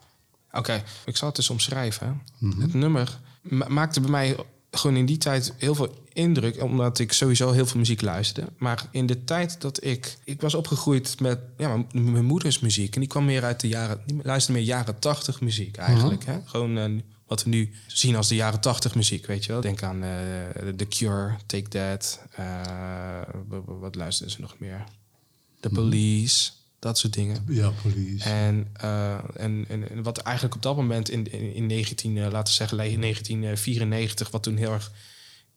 [0.52, 2.22] Oké, ik zal het dus omschrijven.
[2.38, 2.60] Mhm.
[2.60, 4.36] Het nummer ma- maakte bij mij
[4.70, 8.50] gewoon in die tijd heel veel indruk, omdat ik sowieso heel veel muziek luisterde.
[8.58, 10.16] Maar in de tijd dat ik...
[10.24, 12.94] Ik was opgegroeid met ja, mijn, moeders muziek.
[12.94, 14.00] En die kwam meer uit de jaren...
[14.06, 16.22] Die luisterde meer jaren tachtig muziek eigenlijk.
[16.26, 16.30] Mhm.
[16.32, 16.40] hè?
[16.44, 16.90] Gewoon eh,
[17.26, 19.60] wat we nu zien als de jaren tachtig muziek, weet je wel.
[19.60, 20.08] Denk aan eh,
[20.76, 22.20] The Cure, Take That.
[22.30, 22.44] eh,
[23.48, 24.84] wa- wa- wat luisterden ze nog meer?
[25.60, 25.76] The Mhm.
[25.76, 26.50] Police,
[26.82, 27.44] dat soort dingen.
[27.48, 27.72] Ja.
[28.18, 32.22] En, eh, en, en, en wat eigenlijk op dat moment in, in, in 19, eh,
[32.22, 34.92] laten we zeggen, 1994, wat toen heel erg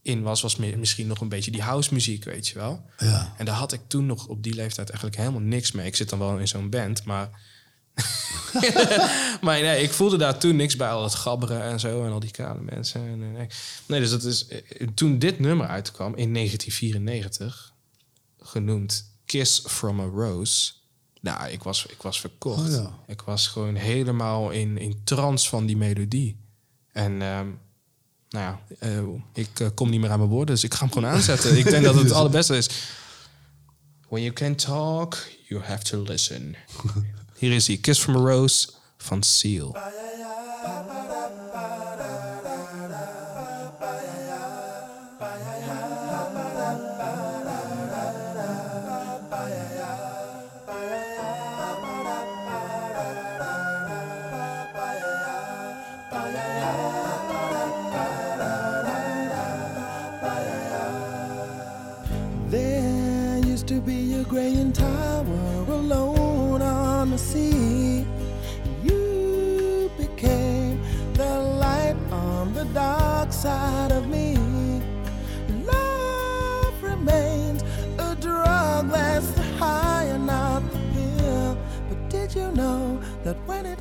[0.02, 2.86] in was, was mi- misschien nog een beetje die house muziek, weet je wel.
[2.98, 3.34] Ja.
[3.38, 5.86] En daar had ik toen nog op die leeftijd eigenlijk helemaal niks mee.
[5.86, 7.30] Ik zit dan wel in zo'n band, maar.
[9.42, 12.20] maar nee, ik voelde daar toen niks bij al het gabberen en zo en al
[12.20, 13.02] die kale mensen.
[13.08, 13.48] En, nee.
[13.88, 14.48] nee, dus dat is.
[14.48, 17.74] eh, Toen dit nummer uitkwam in 1994,
[18.40, 20.72] genoemd Kiss from a Rose.
[21.26, 22.70] Nou, ik was, ik was verkocht.
[22.70, 22.94] Oh ja.
[23.08, 26.38] Ik was gewoon helemaal in, in trance van die melodie.
[26.92, 27.48] En ehm,
[28.30, 29.00] nou ja, eh,
[29.34, 31.58] ik eh, kom niet meer aan mijn woorden, dus ik ga hem gewoon aanzetten.
[31.58, 32.70] ik denk dat het het allerbeste is.
[34.10, 35.18] When you can talk,
[35.48, 36.56] you have to listen.
[37.40, 39.78] Hier is hij, Kiss from a Rose van Seal.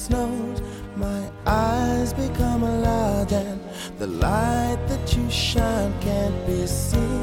[0.04, 0.60] Snows,
[0.96, 3.58] my eyes become large and
[3.98, 7.13] the light that you shine can't be seen?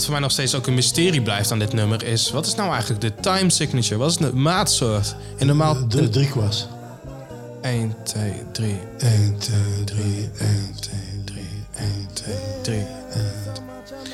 [0.00, 2.30] Wat voor mij nog steeds ook een mysterie blijft aan dit nummer is...
[2.30, 3.96] wat is nou eigenlijk de time signature?
[3.96, 5.14] Wat is de maatsoort?
[5.36, 5.88] In normaal...
[5.88, 6.68] De drie kwast.
[7.62, 10.94] 1, 2, 3, 1, 2, 3, 1, 2,
[11.24, 11.42] 3,
[11.76, 12.84] 1, 2, 3.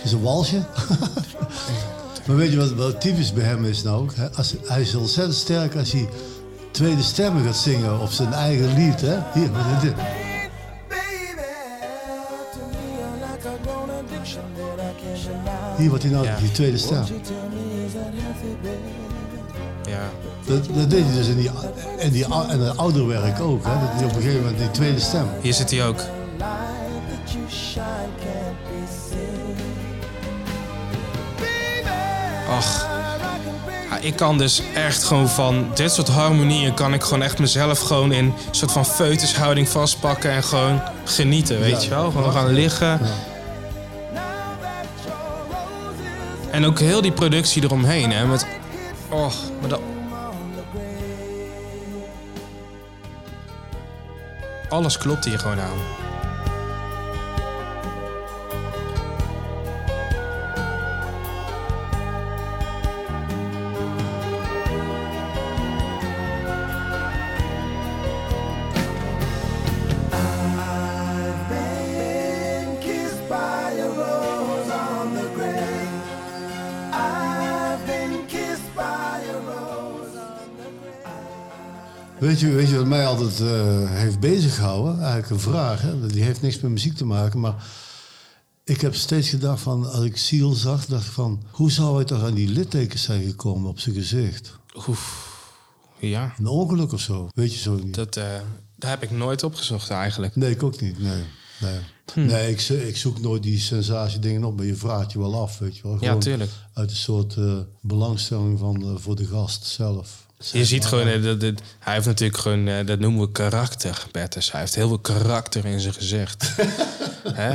[0.04, 0.56] is een walsje.
[2.26, 4.12] maar weet je wat, wat typisch bij hem is nou ook?
[4.36, 6.08] Als, hij is ontzettend sterk als hij
[6.70, 9.00] tweede stemmen gaat zingen op zijn eigen lied.
[9.00, 9.18] Hè?
[9.34, 9.50] Hier,
[9.82, 9.94] dit.
[15.76, 16.36] Hier wordt hij nou, Ja.
[16.40, 17.04] die tweede stem.
[19.88, 20.10] Ja.
[20.46, 21.50] Dat, dat deed hij dus in, die,
[21.98, 23.64] in, die, in het ouderwerk ook.
[23.64, 23.70] Hè?
[23.70, 25.26] Dat hij op een gegeven moment die tweede stem.
[25.40, 26.00] Hier zit hij ook.
[33.90, 36.74] Ja, ik kan dus echt gewoon van dit soort harmonieën...
[36.74, 40.30] kan ik gewoon echt mezelf gewoon in een soort van foetushouding vastpakken...
[40.30, 41.80] en gewoon genieten, weet Ja.
[41.82, 42.10] je wel?
[42.10, 43.00] Gewoon gaan liggen.
[46.56, 48.26] En ook heel die productie eromheen, hè?
[48.26, 48.46] Met,
[49.10, 49.80] oh, met dat...
[54.68, 56.05] Alles klopt hier gewoon aan.
[82.36, 85.00] Weet je, weet je wat mij altijd eh, heeft bezig gehouden?
[85.00, 85.82] Eigenlijk een vraag.
[85.82, 86.06] Hè?
[86.06, 87.40] Die heeft niks met muziek te maken.
[87.40, 87.66] Maar
[88.64, 91.42] ik heb steeds gedacht van, als ik Seal zag, dacht ik van...
[91.50, 94.58] Hoe zou hij toch aan die littekens zijn gekomen op zijn gezicht?
[95.98, 97.28] Ja, Een ongeluk of zo?
[97.34, 97.94] Weet je zo niet?
[97.94, 98.24] dat, eh,
[98.76, 100.36] daar heb ik nooit opgezocht eigenlijk.
[100.36, 100.98] Nee, ik ook niet.
[100.98, 101.22] Nee,
[101.60, 101.78] nee.
[102.12, 102.26] Hm.
[102.26, 104.56] nee ik, ik zoek nooit die sensatie dingen op.
[104.56, 105.92] Maar je vraagt je wel af, weet je wel.
[105.92, 106.50] Ja, Gewoon tuurlijk.
[106.72, 110.25] Uit een soort eh, belangstelling van, voor de gast zelf.
[110.38, 114.06] Je ziet gewoon, eh, dat, dat- hij heeft natuurlijk gewoon, eh, dat noemen we karakter,
[114.12, 114.52] Bertus.
[114.52, 116.44] Hij heeft heel veel karakter in zijn gezicht.
[117.34, 117.52] Hij,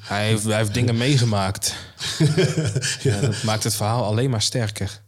[0.00, 1.74] hij, heeft, hij heeft dingen meegemaakt.
[3.02, 3.20] ja.
[3.20, 5.00] dat maakt het verhaal alleen maar sterker.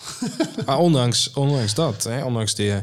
[0.66, 2.78] maar ondanks, ondanks dat, hè, ondanks die eh,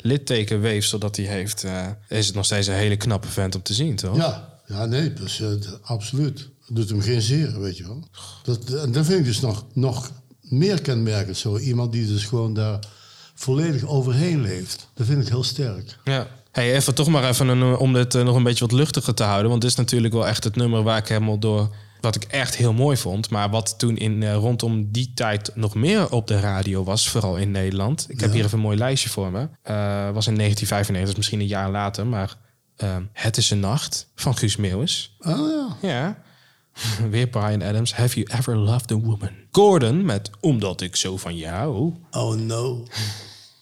[0.00, 1.64] littekenweefsel dat hij heeft...
[2.08, 4.16] is het nog steeds een hele knappe vent om te zien, toch?
[4.16, 5.42] Ja, ja nee, dus,
[5.82, 6.38] absoluut.
[6.66, 8.08] Het doet hem geen zeer, weet je wel.
[8.42, 10.10] Dat, en dat vind ik dus nog, nog
[10.40, 11.58] meer kenmerkend zo.
[11.58, 12.78] Iemand die dus gewoon daar
[13.42, 14.88] volledig overheen leeft.
[14.94, 15.98] Dat vind ik heel sterk.
[16.04, 16.26] Ja.
[16.52, 19.22] Hey, even toch maar even een, om dit eh, nog een beetje wat luchtiger te
[19.22, 19.50] houden.
[19.50, 21.74] Want dit is natuurlijk wel echt het nummer waar ik helemaal door.
[22.00, 23.30] Wat ik echt heel mooi vond.
[23.30, 27.08] Maar wat toen in, eh, rondom die tijd nog meer op de radio was.
[27.08, 28.06] Vooral in Nederland.
[28.08, 29.48] Ik heb hier even een mooi lijstje voor me.
[29.62, 32.06] Eh, was in 1995, dus misschien een jaar later.
[32.06, 32.36] Maar
[33.12, 35.16] Het is een nacht van Guus Meeuwis.
[35.18, 35.50] Oh
[35.82, 35.88] ja.
[35.88, 36.22] Ja.
[37.10, 37.94] Weer Brian Adams.
[37.94, 39.30] Have you ever loved a woman?
[39.50, 41.94] Gordon met Omdat ik zo van jou.
[42.10, 42.84] Oh no.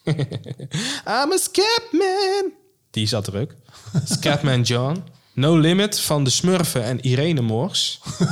[1.24, 2.52] I'm a Scatman.
[2.90, 3.54] Die zat er ook.
[4.04, 5.02] Scatman John.
[5.32, 8.00] No Limit van de Smurfen en Irene Moors.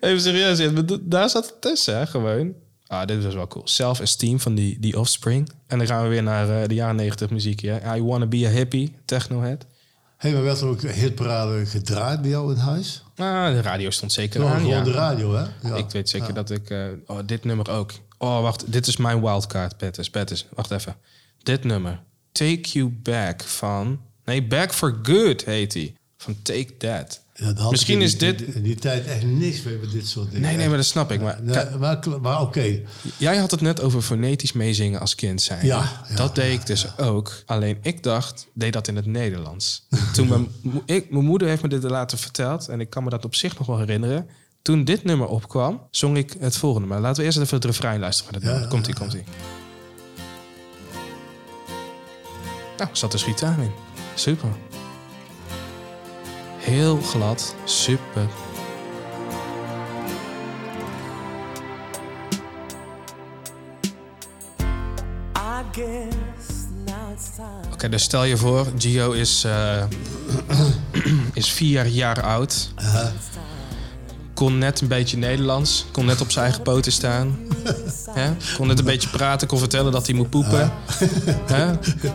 [0.00, 0.60] Even serieus,
[1.00, 2.52] daar zat het tussen, hè, gewoon.
[2.86, 3.66] Ah, dit was wel cool.
[3.68, 5.48] Self-esteem van die, die Offspring.
[5.66, 7.60] En dan gaan we weer naar eh, de jaren 90 muziek.
[7.60, 7.96] Ja.
[7.96, 9.66] I Wanna Be a Hippie, Technohead.
[10.16, 13.02] Hé, maar werd er ook hitparade gedraaid bij jou in huis?
[13.16, 14.82] Ah, de radio stond zeker aan, gewoon ja.
[14.82, 15.44] de radio, hè?
[15.68, 15.74] Ja.
[15.76, 16.34] Ik weet zeker Ja.
[16.34, 16.70] dat ik...
[16.70, 17.92] eh, oh, dit nummer ook.
[18.18, 18.72] Oh, wacht.
[18.72, 20.10] Dit is mijn wildcard, Pettis.
[20.10, 20.96] Pettis, wacht even.
[21.42, 22.00] Dit nummer.
[22.32, 24.00] Take You Back van...
[24.24, 25.94] Nee, Back for Good heet hij.
[26.16, 27.20] Van Take That.
[27.34, 28.40] Ja, Misschien is dit...
[28.40, 30.46] In die tijd echt niks mee met dit soort dingen.
[30.46, 31.20] Nee, nee, maar dat snap ik.
[31.20, 31.38] Maar,
[32.20, 32.80] maar, oké.
[33.16, 35.66] jij had het net over fonetisch meezingen als kind zijn.
[35.66, 37.42] Ja, ja, dat deed ik dus ook.
[37.46, 39.86] Alleen ik dacht, deed dat in het Nederlands.
[40.12, 40.48] Toen mijn,
[40.96, 42.68] ik, mijn moeder heeft me dit later verteld.
[42.68, 44.28] En ik kan me dat op zich nog wel herinneren.
[44.68, 46.88] Toen dit nummer opkwam, zong ik het volgende.
[46.88, 48.32] Maar laten we eerst even het refrein luisteren.
[48.32, 48.68] van dit nummer.
[48.68, 49.24] Komt-ie, komt-ie.
[52.76, 53.70] Nou, zat dus gitaar in.
[54.14, 54.48] Super.
[56.58, 57.54] Heel glad.
[57.64, 58.26] Super.
[67.72, 69.84] Oké, dus stel je voor, Gio is, eh,
[71.32, 72.72] is vier jaar oud.
[74.38, 75.86] Kon net een beetje Nederlands.
[75.92, 77.38] Kon net op zijn eigen poten staan.
[78.10, 78.30] Hè?
[78.56, 79.48] Kon net een beetje praten.
[79.48, 80.72] Kon vertellen dat hij moet poepen.
[81.46, 81.70] Hè?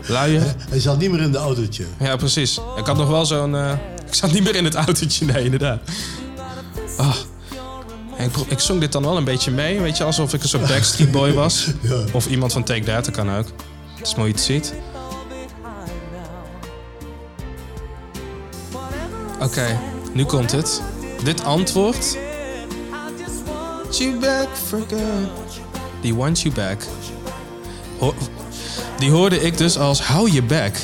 [0.07, 0.55] Luier.
[0.69, 1.86] Hij zat niet meer in de autootje.
[1.99, 2.59] Ja, precies.
[2.78, 3.55] Ik had nog wel zo'n...
[3.55, 3.71] eh,
[4.07, 5.26] ik zat niet meer in het autootje.
[5.26, 5.80] Nee, inderdaad.
[6.97, 7.15] Ah.
[8.17, 9.80] En ik, zong dit dan wel een beetje mee.
[9.80, 11.67] Weet je, alsof ik een soort Backstreet Boy was.
[11.82, 12.03] Ja.
[12.11, 13.47] Of iemand van Take That, dat kan ook.
[13.97, 14.74] Dat is mooi het ziet.
[19.39, 19.80] Oké,
[20.13, 20.82] nu komt het.
[21.24, 22.17] Dit antwoord.
[23.91, 25.30] You back for good.
[26.01, 26.82] Die wants you back.
[27.99, 28.13] Ho-
[28.97, 30.74] die hoorde ik dus als hou je back.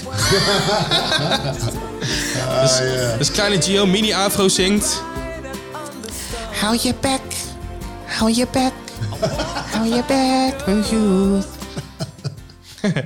[2.61, 2.81] dus,
[3.17, 5.01] dus kleine Gio mini afro zingt.
[6.61, 7.21] Hou je bek.
[8.05, 8.73] Hou je bek.
[9.71, 11.47] Hou je bek, mijn youth.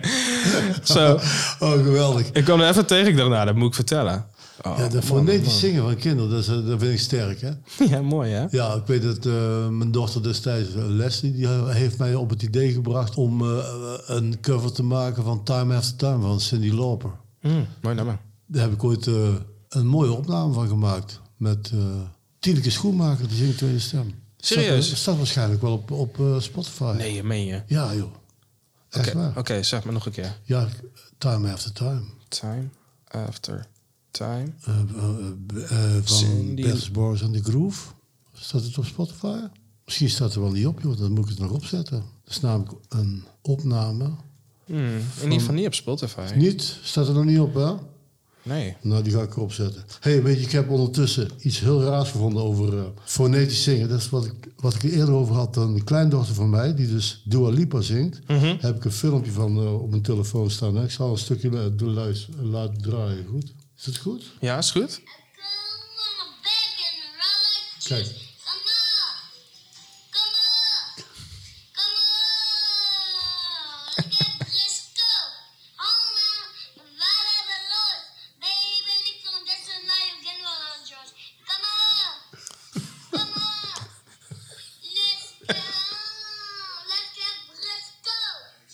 [0.94, 1.20] Zo.
[1.60, 2.28] Oh, geweldig.
[2.32, 3.08] Ik kwam er even tegen.
[3.08, 4.26] Ik dacht, nou, dat moet ik vertellen.
[4.66, 7.52] Oh, Ja, dat fonetisch zingen van kinderen, dat, is, eh, dat vind ik sterk, hè?
[7.96, 8.46] ja, mooi hè?
[8.50, 12.72] Ja, ik weet dat eh, mijn dochter destijds, Leslie, die heeft mij op het idee
[12.74, 13.58] gebracht om eh,
[14.06, 17.12] een cover te maken van Time After Time van Cindy Lauper.
[17.42, 18.20] Mm, mooi nummer.
[18.48, 19.06] Daar heb ik ooit
[19.70, 21.80] een mooie opname van gemaakt met eh
[22.40, 24.14] Tineke Schoenmaker, die zingt tweede stem.
[24.38, 24.86] Serieus?
[24.86, 26.94] Staat, staat waarschijnlijk wel op, op Spotify.
[26.98, 27.62] Nee, je meen je.
[27.68, 28.12] Ja, joh.
[28.90, 29.38] Echt Oké, waar.
[29.38, 30.38] oké, zeg maar nog een keer.
[30.44, 30.68] Ja,
[31.18, 32.02] Time After Time.
[32.28, 32.68] Time
[33.08, 33.68] after
[34.14, 34.46] time.
[34.66, 37.88] Eh, eh, eh, van Bertus Boris en de Groove.
[38.34, 39.38] Staat het op Spotify?
[39.86, 40.98] Misschien staat er wel niet op, joh.
[40.98, 41.98] Dan moet ik het nog opzetten.
[42.24, 44.10] Dat is namelijk een opname.
[44.66, 46.32] Hmm, in ieder geval niet op Spotify.
[46.36, 46.80] Niet?
[46.84, 47.72] Staat er nog niet op, hè?
[48.44, 48.76] Nee.
[48.82, 49.84] Nou, die ga ik erop zetten.
[50.00, 53.90] hey, weet je, ik heb ondertussen iets heel raars gevonden over eh, fonetisch zingen.
[53.90, 55.56] Dat is wat ik, wat ik er eerder over had.
[55.58, 58.20] Een kleindochter van mij, die dus Dua Lipa zingt.
[58.28, 58.56] Mhm.
[58.60, 60.76] Heb ik een filmpje van op mijn telefoon staan.
[60.76, 60.84] hè.
[60.84, 63.54] Ik zal een stukje luis- laten draaien, goed?
[63.84, 64.24] Is het goed?
[64.40, 65.02] Ja, is goed.
[67.84, 68.08] Kijk.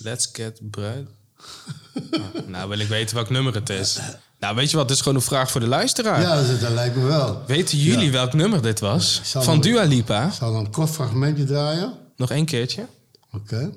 [0.03, 1.07] Let's get bread.
[2.47, 3.99] Nou, wil ik weten welk nummer het is.
[4.39, 4.87] Nou, weet je wat?
[4.87, 6.21] Dit is gewoon een vraag voor de luisteraar.
[6.21, 7.41] Ja, dat, dat lijkt me wel.
[7.47, 8.11] Weten jullie Ja.
[8.11, 9.21] welk nummer dit was?
[9.23, 10.25] Van Dua Lipa.
[10.25, 11.93] Ik zal dan een kort fragmentje draaien.
[12.15, 12.85] Nog één keertje.
[13.33, 13.71] Oké.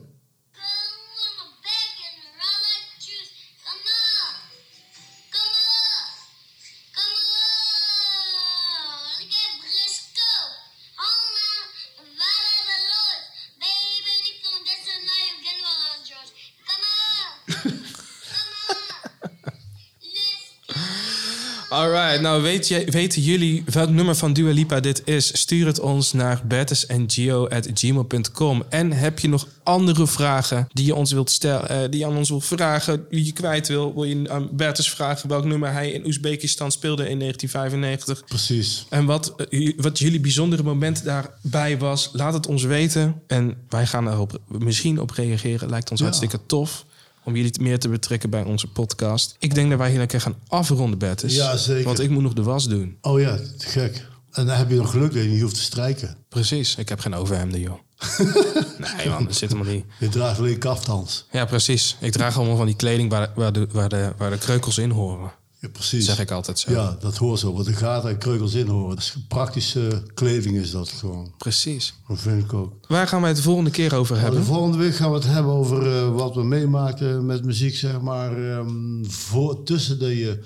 [22.12, 25.38] Alright, nou weet je, weten jullie welk nummer van Dua Lipa dit is?
[25.38, 28.62] Stuur het ons naar bertusengio.gmail.com.
[28.68, 32.16] En heb je nog andere vragen die je ons wilt stellen, eh, die je aan
[32.16, 33.94] ons wilt vragen, die je kwijt wil?
[33.94, 38.24] Wil je aan Bertus vragen welk nummer hij in Oezbekistan speelde in 1995?
[38.24, 38.86] Precies.
[38.88, 43.20] En wat, eh, wat jullie bijzondere moment daarbij was, laat het ons weten.
[43.26, 45.68] En wij gaan erop misschien op reageren.
[45.70, 46.06] Lijkt ons Ja.
[46.06, 46.84] hartstikke tof
[47.24, 49.36] om jullie meer te betrekken bij onze podcast.
[49.38, 51.34] Ik denk dat wij hier lekker gaan afronden, Bertus.
[51.34, 51.84] Ja, zeker.
[51.84, 52.98] Want ik moet nog de was doen.
[53.00, 54.10] Oh ja, te gek.
[54.32, 56.16] En dan heb je nog geluk dat je niet hoeft te strijken.
[56.28, 57.78] Precies, ik heb geen overhemden, joh.
[58.96, 59.84] nee, man, dat zit helemaal niet.
[59.98, 61.26] Je draagt alleen kaftans.
[61.30, 61.96] Ja, precies.
[62.00, 64.90] Ik draag allemaal van die kleding waar, waar, de, waar, de, waar de kreukels in
[64.90, 65.32] horen.
[65.62, 66.04] Ja, precies.
[66.04, 66.70] Zeg ik altijd zo.
[66.72, 67.52] Ja, dat hoort zo.
[67.52, 68.88] Want er gaten en kreukels in horen.
[68.88, 71.32] Dat is praktische kleding is dat gewoon.
[71.38, 71.94] Precies.
[72.08, 72.72] Dat vind ik ook.
[72.88, 74.40] Waar gaan wij het de volgende keer over Nou, hebben?
[74.40, 78.00] de volgende week gaan we het hebben over eh, wat we meemaakten met muziek, zeg
[78.00, 78.50] maar.
[78.58, 80.42] ehm, voor, tussen dat je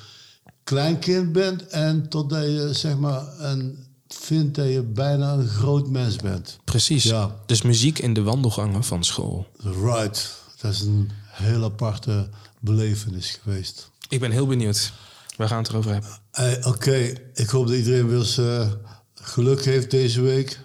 [0.65, 6.17] kleinkind bent en totdat je, zeg maar, een, vindt dat je bijna een groot mens
[6.17, 6.59] bent.
[6.65, 7.03] Precies.
[7.05, 7.37] Ja.
[7.47, 9.47] Dus muziek in de wandelgangen van school.
[9.83, 10.35] Right.
[10.61, 12.29] Dat is een heel aparte
[12.61, 13.91] belevenis geweest.
[14.09, 14.93] Ik ben heel benieuwd.
[15.37, 16.67] We gaan het erover hebben.
[16.67, 18.71] Oké, ik hoop dat iedereen weer eens eh,
[19.15, 20.61] geluk heeft deze week.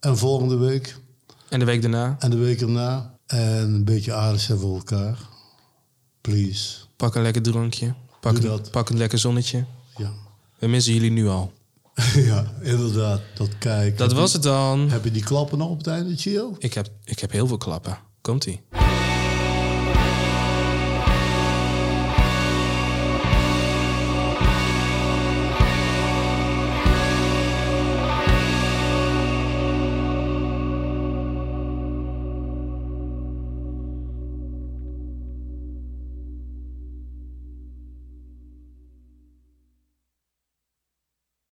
[0.00, 0.96] En volgende week.
[1.48, 3.14] En de week daarna, En de week erna.
[3.26, 5.18] En een beetje aardig zijn voor elkaar.
[6.20, 6.76] Please.
[6.96, 7.94] pak een lekker drankje.
[8.20, 8.70] Pak, Doe een, dat.
[8.70, 9.64] pak een lekker zonnetje.
[9.96, 10.10] Ja.
[10.58, 11.52] We missen jullie nu al.
[12.14, 13.20] ja, inderdaad.
[13.34, 13.98] Dat kijk.
[13.98, 14.90] Dat was het dan.
[14.90, 16.54] Heb je die klappen nog op het einde, Chio?
[16.58, 17.98] Ik heb, ik heb heel veel klappen.
[18.20, 18.60] Komt-ie.